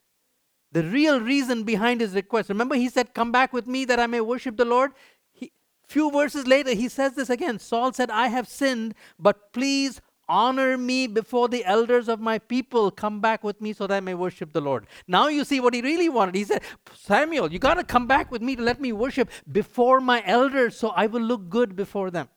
the 0.73 0.85
real 0.85 1.21
reason 1.21 1.65
behind 1.65 2.01
his 2.01 2.15
request, 2.15 2.49
remember 2.49 2.77
he 2.77 2.89
said, 2.89 3.15
Come 3.15 3.33
back 3.33 3.53
with 3.53 3.67
me 3.67 3.85
that 3.87 4.01
I 4.01 4.07
may 4.07 4.21
worship 4.21 4.57
the 4.57 4.65
Lord. 4.65 4.93
He, 5.33 5.53
few 5.87 6.11
verses 6.11 6.47
later, 6.47 6.75
he 6.75 6.89
says 6.89 7.15
this 7.15 7.29
again. 7.29 7.59
Saul 7.59 7.93
said, 7.93 8.11
I 8.11 8.29
have 8.29 8.49
sinned, 8.49 8.95
but 9.19 9.53
please 9.53 10.01
honor 10.31 10.79
me 10.79 11.09
before 11.09 11.49
the 11.49 11.65
elders 11.65 12.09
of 12.09 12.21
my 12.21 12.39
people. 12.39 12.91
Come 12.91 13.21
back 13.21 13.43
with 13.43 13.61
me 13.61 13.73
so 13.73 13.87
that 13.89 13.97
I 13.97 14.01
may 14.01 14.15
worship 14.15 14.53
the 14.53 14.61
Lord. 14.61 14.87
Now 15.09 15.27
you 15.27 15.45
see 15.45 15.59
what 15.59 15.75
he 15.75 15.83
really 15.83 16.09
wanted. 16.09 16.37
He 16.37 16.45
said, 16.45 16.63
Samuel, 16.95 17.53
you 17.53 17.59
got 17.59 17.75
to 17.75 17.85
come 17.85 18.07
back 18.07 18.31
with 18.31 18.41
me 18.41 18.55
to 18.55 18.63
let 18.63 18.81
me 18.81 18.93
worship 18.93 19.29
before 19.51 20.01
my 20.01 20.23
elders 20.25 20.79
so 20.79 20.91
I 20.91 21.09
will 21.09 21.21
look 21.23 21.49
good 21.51 21.75
before 21.75 22.11
them. 22.11 22.29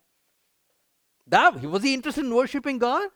That, 1.27 1.62
was 1.62 1.84
he 1.84 1.93
interested 1.93 2.25
in 2.25 2.34
worshiping 2.34 2.79
God? 2.79 3.10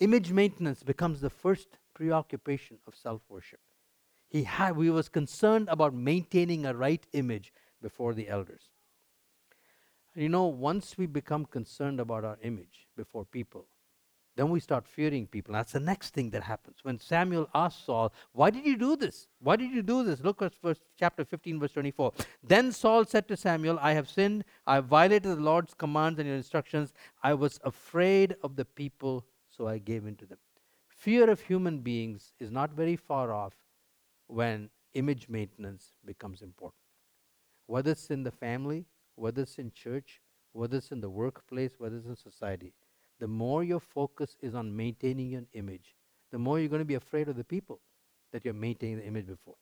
Image 0.00 0.30
maintenance 0.30 0.82
becomes 0.82 1.20
the 1.20 1.30
first 1.30 1.78
preoccupation 1.94 2.78
of 2.86 2.94
self 2.94 3.22
worship. 3.28 3.58
He, 4.28 4.44
had, 4.44 4.76
he 4.76 4.90
was 4.90 5.08
concerned 5.08 5.68
about 5.70 5.94
maintaining 5.94 6.66
a 6.66 6.74
right 6.74 7.04
image 7.12 7.52
before 7.82 8.14
the 8.14 8.28
elders. 8.28 8.68
You 10.18 10.28
know, 10.28 10.46
once 10.46 10.98
we 10.98 11.06
become 11.06 11.44
concerned 11.44 12.00
about 12.00 12.24
our 12.24 12.38
image 12.42 12.88
before 12.96 13.24
people, 13.24 13.66
then 14.36 14.50
we 14.50 14.58
start 14.58 14.84
fearing 14.88 15.28
people. 15.28 15.52
That's 15.52 15.70
the 15.70 15.78
next 15.78 16.12
thing 16.12 16.30
that 16.30 16.42
happens. 16.42 16.78
When 16.82 16.98
Samuel 16.98 17.48
asked 17.54 17.86
Saul, 17.86 18.12
Why 18.32 18.50
did 18.50 18.66
you 18.66 18.76
do 18.76 18.96
this? 18.96 19.28
Why 19.38 19.54
did 19.54 19.70
you 19.70 19.80
do 19.80 20.02
this? 20.02 20.20
Look 20.20 20.42
at 20.42 20.54
verse, 20.60 20.80
chapter 20.98 21.24
15, 21.24 21.60
verse 21.60 21.72
24. 21.72 22.14
Then 22.42 22.72
Saul 22.72 23.04
said 23.04 23.28
to 23.28 23.36
Samuel, 23.36 23.78
I 23.80 23.92
have 23.92 24.08
sinned. 24.08 24.44
I 24.66 24.80
violated 24.80 25.36
the 25.36 25.40
Lord's 25.40 25.72
commands 25.72 26.18
and 26.18 26.26
your 26.26 26.36
instructions. 26.36 26.92
I 27.22 27.34
was 27.34 27.60
afraid 27.62 28.34
of 28.42 28.56
the 28.56 28.64
people, 28.64 29.24
so 29.48 29.68
I 29.68 29.78
gave 29.78 30.04
in 30.04 30.16
to 30.16 30.26
them. 30.26 30.38
Fear 30.88 31.30
of 31.30 31.42
human 31.42 31.78
beings 31.78 32.32
is 32.40 32.50
not 32.50 32.72
very 32.72 32.96
far 32.96 33.32
off 33.32 33.54
when 34.26 34.70
image 34.94 35.28
maintenance 35.28 35.92
becomes 36.04 36.42
important. 36.42 36.82
Whether 37.66 37.92
it's 37.92 38.10
in 38.10 38.24
the 38.24 38.32
family, 38.32 38.86
whether 39.18 39.42
it's 39.42 39.58
in 39.58 39.72
church, 39.72 40.20
whether 40.52 40.76
it's 40.78 40.92
in 40.92 41.00
the 41.00 41.10
workplace, 41.10 41.72
whether 41.78 41.96
it's 41.96 42.06
in 42.06 42.16
society, 42.16 42.72
the 43.18 43.28
more 43.28 43.64
your 43.64 43.80
focus 43.80 44.36
is 44.40 44.54
on 44.54 44.76
maintaining 44.76 45.34
an 45.34 45.46
image, 45.52 45.96
the 46.30 46.38
more 46.38 46.58
you're 46.58 46.68
going 46.68 46.80
to 46.80 46.84
be 46.84 46.94
afraid 46.94 47.28
of 47.28 47.36
the 47.36 47.44
people 47.44 47.80
that 48.32 48.44
you're 48.44 48.54
maintaining 48.54 48.98
the 48.98 49.06
image 49.06 49.26
before. 49.26 49.56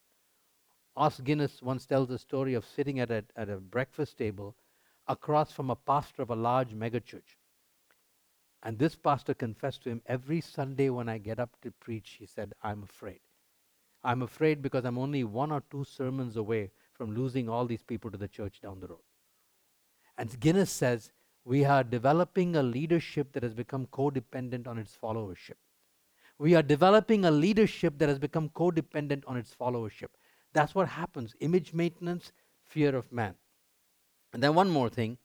Os 0.97 1.21
Guinness 1.21 1.63
once 1.63 1.87
tells 1.87 2.11
a 2.11 2.19
story 2.19 2.55
of 2.55 2.65
sitting 2.65 3.01
at 3.01 3.11
a, 3.11 3.25
at 3.37 3.49
a 3.49 3.57
breakfast 3.57 4.17
table 4.17 4.57
across 5.09 5.53
from 5.53 5.71
a 5.71 5.77
pastor 5.77 6.23
of 6.23 6.31
a 6.31 6.37
large 6.37 6.75
megachurch. 6.75 7.37
And 8.63 8.79
this 8.79 8.97
pastor 8.97 9.35
confessed 9.35 9.85
to 9.85 9.91
him, 9.91 10.03
Every 10.07 10.41
Sunday 10.41 10.91
when 10.91 11.09
I 11.09 11.19
get 11.19 11.39
up 11.39 11.51
to 11.63 11.71
preach, 11.71 12.17
he 12.19 12.27
said, 12.27 12.53
I'm 12.63 12.83
afraid. 12.83 13.21
I'm 14.03 14.23
afraid 14.23 14.63
because 14.63 14.85
I'm 14.85 14.99
only 14.99 15.25
one 15.25 15.53
or 15.53 15.63
two 15.71 15.85
sermons 15.85 16.37
away 16.37 16.71
from 16.95 17.15
losing 17.15 17.49
all 17.49 17.67
these 17.67 17.83
people 17.83 18.11
to 18.11 18.19
the 18.19 18.29
church 18.29 18.61
down 18.61 18.81
the 18.81 18.89
road. 18.89 18.99
And 20.19 20.39
Guinness 20.41 20.71
says, 20.71 21.13
we 21.47 21.65
are 21.65 21.85
developing 21.85 22.57
a 22.57 22.63
leadership 22.63 23.33
that 23.33 23.45
has 23.45 23.55
become 23.55 23.87
codependent 23.87 24.67
on 24.67 24.79
its 24.79 24.97
followership. 25.01 25.55
We 26.39 26.55
are 26.57 26.63
developing 26.63 27.25
a 27.25 27.31
leadership 27.31 27.99
that 27.99 28.09
has 28.09 28.19
become 28.19 28.49
codependent 28.49 29.23
on 29.29 29.37
its 29.37 29.55
followership. 29.55 30.09
That's 30.53 30.75
what 30.75 30.89
happens 30.89 31.37
image 31.41 31.73
maintenance, 31.73 32.33
fear 32.65 32.97
of 32.97 33.13
man. 33.13 33.35
And 34.33 34.43
then 34.43 34.55
one 34.55 34.69
more 34.69 34.89
thing. 34.91 35.19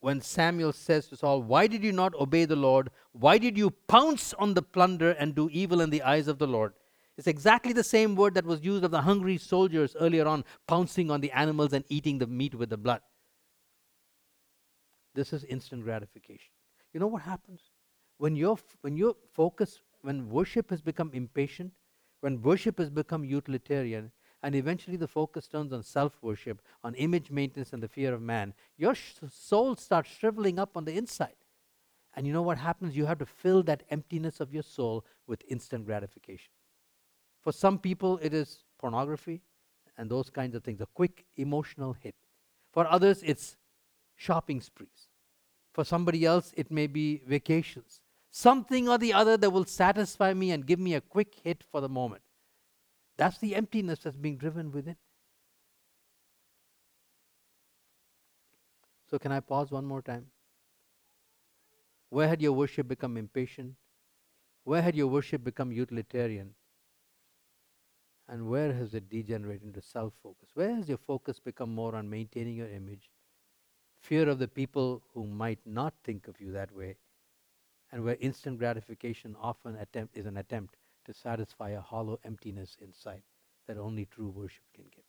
When 0.00 0.20
Samuel 0.20 0.72
says 0.72 1.06
to 1.08 1.16
Saul, 1.16 1.42
Why 1.42 1.68
did 1.68 1.84
you 1.84 1.92
not 1.92 2.14
obey 2.16 2.44
the 2.44 2.56
Lord? 2.56 2.90
Why 3.12 3.38
did 3.38 3.56
you 3.56 3.70
pounce 3.70 4.34
on 4.34 4.54
the 4.54 4.62
plunder 4.62 5.12
and 5.12 5.34
do 5.34 5.48
evil 5.52 5.80
in 5.80 5.90
the 5.90 6.02
eyes 6.02 6.26
of 6.26 6.38
the 6.38 6.46
Lord? 6.46 6.72
It's 7.16 7.26
exactly 7.26 7.72
the 7.72 7.84
same 7.84 8.16
word 8.16 8.34
that 8.34 8.44
was 8.44 8.64
used 8.64 8.84
of 8.84 8.90
the 8.90 9.02
hungry 9.02 9.38
soldiers 9.38 9.96
earlier 10.00 10.26
on, 10.26 10.44
pouncing 10.66 11.10
on 11.10 11.20
the 11.20 11.32
animals 11.32 11.72
and 11.72 11.84
eating 11.88 12.18
the 12.18 12.26
meat 12.26 12.54
with 12.54 12.70
the 12.70 12.76
blood. 12.76 13.00
This 15.18 15.32
is 15.32 15.42
instant 15.42 15.82
gratification. 15.82 16.52
You 16.92 17.00
know 17.00 17.08
what 17.08 17.22
happens? 17.22 17.60
When 18.18 18.36
your 18.36 18.56
when 18.82 18.96
your 18.96 19.16
focus, 19.34 19.80
when 20.02 20.28
worship 20.30 20.70
has 20.70 20.80
become 20.80 21.10
impatient, 21.12 21.72
when 22.20 22.40
worship 22.40 22.78
has 22.78 22.88
become 22.88 23.24
utilitarian, 23.24 24.12
and 24.44 24.54
eventually 24.54 24.96
the 24.96 25.08
focus 25.08 25.48
turns 25.48 25.72
on 25.72 25.82
self-worship, 25.82 26.62
on 26.84 26.94
image 26.94 27.32
maintenance 27.32 27.72
and 27.72 27.82
the 27.82 27.88
fear 27.88 28.14
of 28.14 28.22
man, 28.22 28.54
your 28.76 28.94
sh- 28.94 29.14
soul 29.28 29.74
starts 29.74 30.08
shriveling 30.08 30.60
up 30.60 30.76
on 30.76 30.84
the 30.84 30.96
inside. 30.96 31.42
And 32.14 32.24
you 32.24 32.32
know 32.32 32.42
what 32.42 32.58
happens? 32.58 32.96
You 32.96 33.06
have 33.06 33.18
to 33.18 33.26
fill 33.26 33.64
that 33.64 33.82
emptiness 33.90 34.38
of 34.38 34.54
your 34.54 34.62
soul 34.62 35.04
with 35.26 35.42
instant 35.48 35.84
gratification. 35.84 36.52
For 37.42 37.52
some 37.52 37.80
people, 37.80 38.20
it 38.22 38.32
is 38.32 38.62
pornography 38.78 39.40
and 39.96 40.08
those 40.08 40.30
kinds 40.30 40.54
of 40.54 40.62
things, 40.62 40.80
a 40.80 40.86
quick 40.86 41.26
emotional 41.36 41.94
hit. 41.94 42.14
For 42.72 42.86
others, 42.86 43.24
it's 43.24 43.56
shopping 44.14 44.60
sprees. 44.60 45.07
For 45.78 45.84
somebody 45.84 46.24
else, 46.24 46.52
it 46.56 46.72
may 46.72 46.88
be 46.88 47.22
vacations. 47.24 48.00
Something 48.32 48.88
or 48.88 48.98
the 48.98 49.12
other 49.12 49.36
that 49.36 49.50
will 49.50 49.64
satisfy 49.64 50.34
me 50.34 50.50
and 50.50 50.66
give 50.66 50.80
me 50.80 50.94
a 50.94 51.00
quick 51.00 51.36
hit 51.44 51.62
for 51.70 51.80
the 51.80 51.88
moment. 51.88 52.22
That's 53.16 53.38
the 53.38 53.54
emptiness 53.54 54.00
that's 54.00 54.16
being 54.16 54.38
driven 54.38 54.72
within. 54.72 54.96
So, 59.08 59.20
can 59.20 59.30
I 59.30 59.38
pause 59.38 59.70
one 59.70 59.84
more 59.84 60.02
time? 60.02 60.26
Where 62.10 62.26
had 62.26 62.42
your 62.42 62.54
worship 62.54 62.88
become 62.88 63.16
impatient? 63.16 63.76
Where 64.64 64.82
had 64.82 64.96
your 64.96 65.06
worship 65.06 65.44
become 65.44 65.70
utilitarian? 65.70 66.56
And 68.28 68.48
where 68.48 68.72
has 68.72 68.94
it 68.94 69.08
degenerated 69.08 69.62
into 69.62 69.80
self 69.80 70.12
focus? 70.24 70.48
Where 70.54 70.74
has 70.74 70.88
your 70.88 70.98
focus 70.98 71.38
become 71.38 71.72
more 71.72 71.94
on 71.94 72.10
maintaining 72.10 72.56
your 72.56 72.68
image 72.68 73.10
fear 74.08 74.28
of 74.28 74.38
the 74.38 74.48
people 74.48 75.02
who 75.12 75.26
might 75.26 75.60
not 75.66 75.94
think 76.02 76.28
of 76.28 76.40
you 76.40 76.52
that 76.52 76.72
way, 76.74 76.96
and 77.92 78.02
where 78.04 78.16
instant 78.20 78.58
gratification 78.58 79.36
often 79.40 79.76
attempt, 79.76 80.16
is 80.16 80.26
an 80.26 80.38
attempt 80.38 80.76
to 81.04 81.12
satisfy 81.12 81.70
a 81.70 81.80
hollow 81.80 82.18
emptiness 82.24 82.76
inside 82.80 83.22
that 83.66 83.76
only 83.76 84.06
true 84.06 84.30
worship 84.30 84.64
can 84.74 84.86
give. 84.96 85.07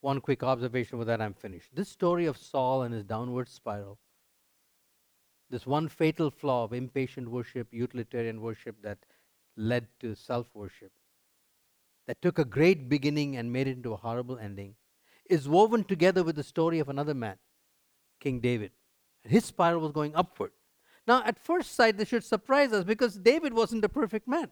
One 0.00 0.20
quick 0.20 0.42
observation 0.42 0.98
with 0.98 1.08
that 1.08 1.20
I'm 1.20 1.34
finished. 1.34 1.74
This 1.74 1.88
story 1.88 2.26
of 2.26 2.38
Saul 2.38 2.82
and 2.82 2.94
his 2.94 3.04
downward 3.04 3.48
spiral, 3.48 3.98
this 5.50 5.66
one 5.66 5.88
fatal 5.88 6.30
flaw 6.30 6.64
of 6.64 6.72
impatient 6.72 7.28
worship, 7.28 7.68
utilitarian 7.72 8.40
worship 8.40 8.76
that 8.82 8.98
led 9.56 9.88
to 10.00 10.14
self 10.14 10.46
worship, 10.54 10.92
that 12.06 12.22
took 12.22 12.38
a 12.38 12.44
great 12.44 12.88
beginning 12.88 13.36
and 13.36 13.52
made 13.52 13.66
it 13.66 13.72
into 13.72 13.92
a 13.92 13.96
horrible 13.96 14.38
ending, 14.38 14.76
is 15.28 15.48
woven 15.48 15.84
together 15.84 16.24
with 16.24 16.36
the 16.36 16.42
story 16.42 16.78
of 16.78 16.88
another 16.88 17.14
man, 17.14 17.36
King 18.20 18.40
David. 18.40 18.72
And 19.22 19.32
his 19.32 19.44
spiral 19.44 19.80
was 19.80 19.92
going 19.92 20.14
upward. 20.14 20.52
Now, 21.06 21.22
at 21.24 21.38
first 21.38 21.74
sight, 21.74 21.98
this 21.98 22.08
should 22.08 22.24
surprise 22.24 22.72
us 22.72 22.84
because 22.84 23.16
David 23.16 23.52
wasn't 23.52 23.84
a 23.84 23.88
perfect 23.88 24.26
man. 24.26 24.50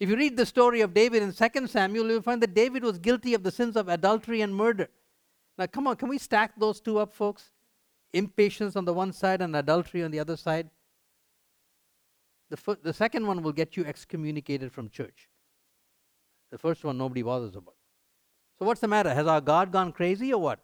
If 0.00 0.08
you 0.08 0.16
read 0.16 0.36
the 0.36 0.46
story 0.46 0.80
of 0.80 0.94
David 0.94 1.22
in 1.22 1.32
2 1.32 1.66
Samuel, 1.66 2.08
you'll 2.08 2.22
find 2.22 2.40
that 2.42 2.54
David 2.54 2.84
was 2.84 2.98
guilty 2.98 3.34
of 3.34 3.42
the 3.42 3.50
sins 3.50 3.76
of 3.76 3.88
adultery 3.88 4.42
and 4.42 4.54
murder. 4.54 4.88
Now, 5.56 5.66
come 5.66 5.88
on, 5.88 5.96
can 5.96 6.08
we 6.08 6.18
stack 6.18 6.52
those 6.56 6.80
two 6.80 6.98
up, 6.98 7.14
folks? 7.14 7.50
Impatience 8.12 8.76
on 8.76 8.84
the 8.84 8.94
one 8.94 9.12
side 9.12 9.42
and 9.42 9.56
adultery 9.56 10.04
on 10.04 10.12
the 10.12 10.20
other 10.20 10.36
side. 10.36 10.70
The, 12.50 12.78
the 12.82 12.92
second 12.92 13.26
one 13.26 13.42
will 13.42 13.52
get 13.52 13.76
you 13.76 13.84
excommunicated 13.84 14.72
from 14.72 14.88
church. 14.88 15.28
The 16.50 16.58
first 16.58 16.84
one, 16.84 16.96
nobody 16.96 17.22
bothers 17.22 17.56
about. 17.56 17.74
So, 18.58 18.64
what's 18.64 18.80
the 18.80 18.88
matter? 18.88 19.12
Has 19.12 19.26
our 19.26 19.40
God 19.40 19.72
gone 19.72 19.92
crazy 19.92 20.32
or 20.32 20.40
what? 20.40 20.60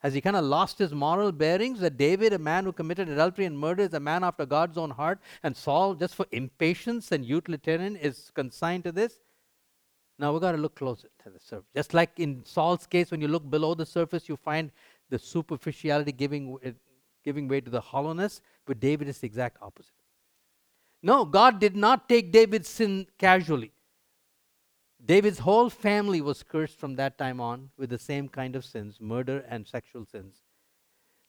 Has 0.00 0.14
he 0.14 0.20
kind 0.20 0.36
of 0.36 0.44
lost 0.44 0.78
his 0.78 0.92
moral 0.92 1.32
bearings? 1.32 1.80
That 1.80 1.96
David, 1.96 2.32
a 2.32 2.38
man 2.38 2.64
who 2.64 2.72
committed 2.72 3.08
adultery 3.08 3.46
and 3.46 3.58
murder, 3.58 3.82
is 3.82 3.94
a 3.94 4.00
man 4.00 4.22
after 4.22 4.46
God's 4.46 4.78
own 4.78 4.90
heart, 4.90 5.18
and 5.42 5.56
Saul, 5.56 5.94
just 5.94 6.14
for 6.14 6.26
impatience 6.30 7.10
and 7.10 7.24
utilitarian, 7.24 7.96
is 7.96 8.30
consigned 8.34 8.84
to 8.84 8.92
this? 8.92 9.20
Now 10.18 10.32
we've 10.32 10.40
got 10.40 10.52
to 10.52 10.58
look 10.58 10.74
closer 10.74 11.08
to 11.24 11.30
the 11.30 11.40
surface. 11.40 11.68
Just 11.74 11.94
like 11.94 12.18
in 12.18 12.44
Saul's 12.44 12.86
case, 12.86 13.10
when 13.10 13.20
you 13.20 13.28
look 13.28 13.48
below 13.48 13.74
the 13.74 13.86
surface, 13.86 14.28
you 14.28 14.36
find 14.36 14.70
the 15.10 15.18
superficiality 15.18 16.12
giving, 16.12 16.56
uh, 16.64 16.70
giving 17.24 17.48
way 17.48 17.60
to 17.60 17.70
the 17.70 17.80
hollowness. 17.80 18.40
But 18.66 18.80
David 18.80 19.08
is 19.08 19.18
the 19.18 19.26
exact 19.26 19.58
opposite. 19.62 19.92
No, 21.02 21.24
God 21.24 21.60
did 21.60 21.76
not 21.76 22.08
take 22.08 22.32
David's 22.32 22.68
sin 22.68 23.06
casually. 23.18 23.72
David's 25.08 25.38
whole 25.38 25.70
family 25.70 26.20
was 26.20 26.42
cursed 26.42 26.78
from 26.78 26.96
that 26.96 27.16
time 27.16 27.40
on 27.40 27.70
with 27.78 27.88
the 27.88 27.98
same 27.98 28.28
kind 28.28 28.54
of 28.54 28.62
sins 28.62 28.98
murder 29.00 29.42
and 29.48 29.66
sexual 29.66 30.04
sins. 30.04 30.42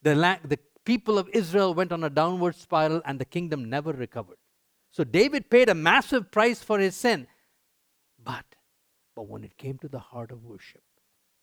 The, 0.02 0.16
la- 0.16 0.44
the 0.44 0.60
people 0.84 1.18
of 1.18 1.30
Israel 1.30 1.74
went 1.74 1.94
on 1.94 2.04
a 2.04 2.10
downward 2.10 2.56
spiral 2.56 3.02
and 3.06 3.20
the 3.20 3.26
kingdom 3.26 3.70
never 3.70 3.94
recovered. 3.94 4.38
So 4.92 5.06
David 5.06 5.50
paid 5.50 5.70
a 5.70 5.74
massive 5.76 6.30
price 6.30 6.62
for 6.62 6.78
his 6.78 6.94
sin. 6.94 7.28
But, 8.22 8.44
but 9.16 9.30
when 9.30 9.46
it 9.46 9.58
came 9.58 9.78
to 9.78 9.88
the 9.88 10.00
heart 10.00 10.32
of 10.32 10.44
worship, 10.44 10.84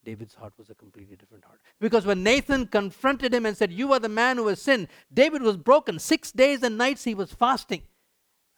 David's 0.05 0.35
heart 0.35 0.53
was 0.59 0.69
a 0.69 0.75
completely 0.75 1.17
different 1.17 1.45
heart. 1.45 1.63
Because 1.81 2.05
when 2.05 2.23
Nathan 2.23 2.67
confronted 2.67 3.33
him 3.33 3.47
and 3.47 3.57
said, 3.57 3.73
You 3.73 3.95
are 3.95 3.99
the 3.99 4.11
man 4.11 4.37
who 4.37 4.49
has 4.49 4.61
sinned, 4.61 4.89
David 5.13 5.41
was 5.41 5.57
broken. 5.57 5.99
Six 5.99 6.33
days 6.33 6.63
and 6.63 6.77
nights 6.77 7.05
he 7.05 7.15
was 7.15 7.33
fasting 7.33 7.83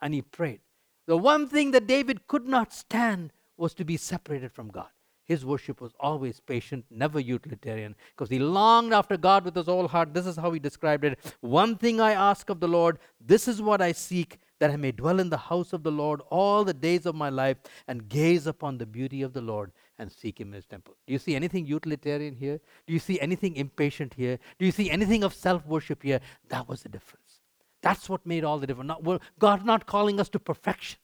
and 0.03 0.15
he 0.15 0.21
prayed. 0.21 0.61
The 1.07 1.17
one 1.17 1.47
thing 1.47 1.71
that 1.71 1.87
David 1.87 2.27
could 2.27 2.47
not 2.49 2.73
stand 2.73 3.31
was 3.59 3.75
to 3.75 3.85
be 3.85 3.97
separated 3.97 4.53
from 4.53 4.69
God. 4.69 4.89
His 5.29 5.45
worship 5.45 5.83
was 5.83 5.93
always 6.01 6.41
patient, 6.41 6.87
never 6.91 7.21
utilitarian, 7.21 7.95
because 8.17 8.31
he 8.31 8.39
longed 8.39 8.95
after 8.95 9.19
God 9.19 9.45
with 9.45 9.55
his 9.55 9.67
whole 9.67 9.87
heart. 9.87 10.15
This 10.15 10.25
is 10.25 10.37
how 10.37 10.51
he 10.53 10.59
described 10.59 11.05
it 11.05 11.19
One 11.41 11.77
thing 11.77 12.01
I 12.01 12.13
ask 12.13 12.49
of 12.49 12.61
the 12.61 12.69
Lord, 12.69 12.99
this 13.21 13.47
is 13.47 13.61
what 13.61 13.83
I 13.83 13.93
seek, 13.93 14.39
that 14.59 14.71
I 14.71 14.77
may 14.77 14.91
dwell 14.91 15.21
in 15.21 15.29
the 15.29 15.37
house 15.37 15.75
of 15.75 15.83
the 15.83 15.93
Lord 15.93 16.23
all 16.31 16.65
the 16.65 16.73
days 16.73 17.05
of 17.05 17.15
my 17.15 17.29
life 17.29 17.59
and 17.87 18.09
gaze 18.09 18.47
upon 18.47 18.79
the 18.79 18.87
beauty 18.87 19.21
of 19.21 19.35
the 19.35 19.43
Lord 19.43 19.71
and 19.99 20.11
seek 20.11 20.41
him 20.41 20.49
in 20.49 20.55
his 20.55 20.67
temple. 20.67 20.97
Do 21.07 21.13
you 21.13 21.19
see 21.19 21.37
anything 21.37 21.67
utilitarian 21.67 22.35
here? 22.35 22.59
Do 22.87 22.95
you 22.95 22.99
see 22.99 23.21
anything 23.21 23.57
impatient 23.57 24.15
here? 24.15 24.39
Do 24.59 24.65
you 24.65 24.73
see 24.73 24.91
anything 24.91 25.25
of 25.25 25.35
self 25.35 25.67
worship 25.67 26.03
here? 26.03 26.21
That 26.49 26.69
was 26.69 26.83
the 26.83 26.89
difference. 26.89 27.41
That's 27.83 28.09
what 28.09 28.25
made 28.27 28.45
all 28.45 28.59
the 28.59 28.67
difference. 28.67 28.89
Not, 28.89 29.23
God's 29.39 29.65
not 29.65 29.87
calling 29.87 30.19
us 30.19 30.29
to 30.31 30.39
perfection, 30.39 30.99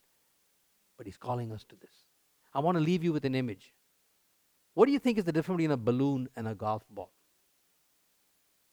but 0.97 1.07
he's 1.07 1.17
calling 1.17 1.53
us 1.53 1.65
to 1.65 1.77
this. 1.77 1.94
I 2.55 2.61
want 2.61 2.77
to 2.77 2.85
leave 2.85 3.03
you 3.03 3.13
with 3.13 3.25
an 3.25 3.35
image. 3.35 3.73
What 4.75 4.87
do 4.87 4.93
you 4.93 4.99
think 4.99 5.19
is 5.19 5.25
the 5.25 5.33
difference 5.33 5.59
between 5.59 5.71
a 5.73 5.77
balloon 5.77 6.29
and 6.37 6.49
a 6.49 6.55
golf 6.55 6.85
ball? 6.91 7.11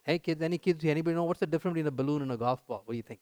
Hey 0.04 0.20
kids, 0.20 0.42
any 0.42 0.58
kids? 0.58 0.84
Anybody 0.84 1.16
know 1.16 1.24
what's 1.24 1.40
the 1.40 1.48
difference 1.48 1.76
between 1.76 1.88
a 1.88 1.92
balloon 1.92 2.22
and 2.22 2.32
a 2.32 2.38
golf 2.38 2.66
ball? 2.68 2.82
What 2.86 2.94
do 2.94 2.98
you 2.98 3.04
think? 3.04 3.20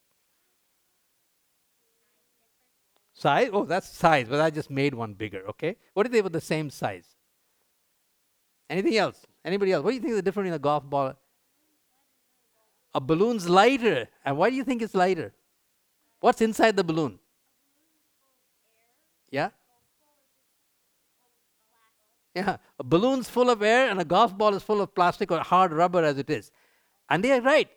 Size? 3.13 3.50
Oh, 3.52 3.65
that's 3.65 3.89
size, 3.89 4.28
but 4.30 4.39
I 4.39 4.50
just 4.50 4.69
made 4.69 4.93
one 4.93 5.13
bigger, 5.13 5.43
okay? 5.50 5.76
What 5.93 6.06
if 6.06 6.12
they 6.12 6.22
were 6.22 6.30
the 6.30 6.39
same 6.39 6.69
size? 6.69 7.06
Anything 8.69 8.95
else? 8.95 9.26
Anybody 9.43 9.74
else? 9.74 9.84
What 9.84 9.91
do 9.91 9.95
you 9.95 10.02
think 10.02 10.12
is 10.12 10.17
the 10.17 10.22
difference 10.22 10.48
in 10.48 10.54
a 10.54 10.60
golf 10.60 10.89
ball? 10.89 11.13
A 12.93 13.02
balloon's 13.02 13.50
lighter. 13.50 14.08
And 14.24 14.38
why 14.38 14.50
do 14.50 14.56
you 14.56 14.63
think 14.63 14.82
it's 14.82 14.95
lighter? 14.95 15.34
What's 16.22 16.41
inside 16.41 16.76
the 16.76 16.84
balloon? 16.84 17.19
Yeah? 19.32 19.50
Yeah, 22.36 22.58
a 22.78 22.84
balloon's 22.84 23.30
full 23.30 23.50
of 23.50 23.62
air 23.62 23.89
and 23.89 24.00
a 24.00 24.06
golf 24.06 24.38
ball 24.38 24.54
is 24.54 24.63
full 24.63 24.82
of 24.82 24.94
plastic 24.94 25.32
or 25.32 25.39
hard 25.39 25.72
rubber 25.72 26.04
as 26.04 26.18
it 26.18 26.30
is. 26.30 26.52
And 27.10 27.24
they 27.24 27.32
are 27.32 27.42
right. 27.42 27.70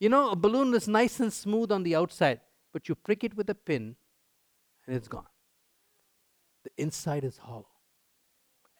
You 0.00 0.08
know, 0.08 0.30
a 0.30 0.36
balloon 0.36 0.74
is 0.74 0.88
nice 0.88 1.20
and 1.20 1.32
smooth 1.32 1.70
on 1.70 1.82
the 1.82 1.94
outside, 1.94 2.40
but 2.72 2.88
you 2.88 2.94
prick 2.94 3.22
it 3.22 3.36
with 3.36 3.48
a 3.50 3.54
pin 3.54 3.96
and 4.86 4.96
it's 4.96 5.08
gone. 5.08 5.26
The 6.64 6.70
inside 6.76 7.24
is 7.24 7.38
hollow. 7.38 7.68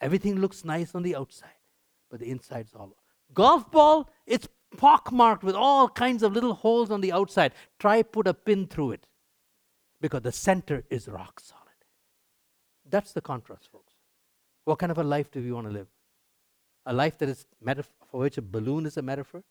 Everything 0.00 0.40
looks 0.40 0.64
nice 0.64 0.94
on 0.94 1.02
the 1.02 1.14
outside, 1.14 1.60
but 2.10 2.20
the 2.20 2.30
inside 2.30 2.66
is 2.66 2.72
hollow. 2.72 2.96
Golf 3.32 3.70
ball, 3.70 4.10
it's 4.26 4.48
pockmarked 4.76 5.42
with 5.42 5.54
all 5.54 5.88
kinds 5.88 6.22
of 6.22 6.32
little 6.32 6.54
holes 6.54 6.90
on 6.90 7.00
the 7.00 7.12
outside. 7.12 7.52
Try 7.78 8.02
put 8.02 8.26
a 8.26 8.34
pin 8.34 8.66
through 8.66 8.92
it 8.92 9.06
because 10.00 10.22
the 10.22 10.32
center 10.32 10.84
is 10.90 11.06
rock 11.06 11.40
solid. 11.40 11.60
That's 12.88 13.12
the 13.12 13.20
contrast, 13.20 13.68
folks. 13.70 13.89
What 14.70 14.78
kind 14.78 14.92
of 14.92 14.98
a 14.98 15.02
life 15.02 15.32
do 15.32 15.42
we 15.42 15.50
want 15.50 15.66
to 15.66 15.72
live? 15.72 15.88
A 16.86 16.92
life 16.92 17.18
that 17.18 17.28
is 17.28 17.44
metaf- 17.60 17.90
for 18.08 18.20
which 18.20 18.38
a 18.38 18.42
balloon 18.42 18.86
is 18.86 18.96
a 18.96 19.02
metaphor, 19.02 19.42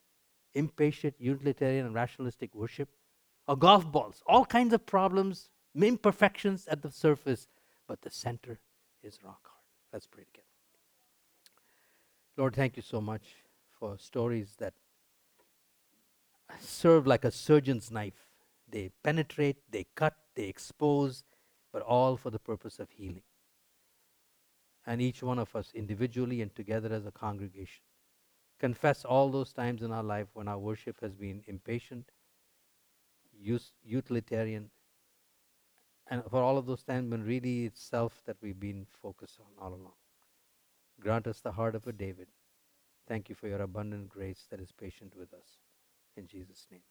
impatient, 0.54 1.16
utilitarian, 1.20 1.86
and 1.86 1.94
rationalistic 1.94 2.56
worship, 2.56 2.88
or 3.46 3.58
golf 3.58 3.92
balls, 3.92 4.24
all 4.26 4.46
kinds 4.46 4.74
of 4.74 4.86
problems, 4.86 5.50
imperfections 5.76 6.68
at 6.68 6.84
the 6.84 6.90
surface, 6.90 7.50
but 7.86 8.02
the 8.02 8.10
center 8.10 8.60
is 9.04 9.20
rock 9.22 9.42
hard. 9.44 9.66
Let's 9.92 10.08
pray 10.08 10.24
together. 10.24 10.48
Lord, 12.38 12.56
thank 12.56 12.78
you 12.78 12.84
so 12.84 13.02
much 13.02 13.24
for 13.78 13.98
stories 13.98 14.56
that 14.60 14.74
serve 16.62 17.06
like 17.06 17.26
a 17.26 17.32
surgeon's 17.32 17.92
knife. 17.92 18.30
They 18.70 18.92
penetrate, 19.04 19.58
they 19.70 19.86
cut, 19.96 20.16
they 20.36 20.46
expose, 20.46 21.26
but 21.74 21.82
all 21.82 22.16
for 22.16 22.30
the 22.30 22.40
purpose 22.40 22.80
of 22.80 22.92
healing. 22.92 23.24
And 24.86 25.02
each 25.02 25.22
one 25.22 25.40
of 25.40 25.56
us, 25.56 25.72
individually 25.74 26.42
and 26.42 26.54
together 26.56 26.92
as 26.94 27.06
a 27.06 27.12
congregation, 27.12 27.84
confess 28.60 29.06
all 29.06 29.30
those 29.30 29.54
times 29.54 29.82
in 29.82 29.92
our 29.92 30.04
life 30.04 30.28
when 30.34 30.48
our 30.48 30.58
worship 30.58 31.00
has 31.02 31.14
been 31.14 31.44
impatient, 31.48 32.12
use, 33.38 33.72
utilitarian, 33.84 34.70
and 36.10 36.24
for 36.30 36.42
all 36.42 36.58
of 36.58 36.66
those 36.66 36.84
times 36.84 37.12
when 37.12 37.24
really 37.24 37.66
it's 37.66 37.82
self 37.82 38.22
that 38.26 38.38
we've 38.42 38.60
been 38.60 38.88
focused 39.02 39.40
on 39.40 39.64
all 39.64 39.74
along. 39.74 39.94
Grant 41.00 41.28
us 41.28 41.40
the 41.40 41.52
heart 41.52 41.76
of 41.76 41.86
a 41.88 41.94
David. 41.94 42.28
Thank 43.08 43.30
you 43.30 43.36
for 43.36 43.48
your 43.48 43.62
abundant 43.62 44.10
grace 44.10 44.48
that 44.50 44.60
is 44.60 44.72
patient 44.72 45.16
with 45.16 45.34
us. 45.34 45.58
In 46.18 46.28
Jesus' 46.28 46.68
name. 46.72 46.82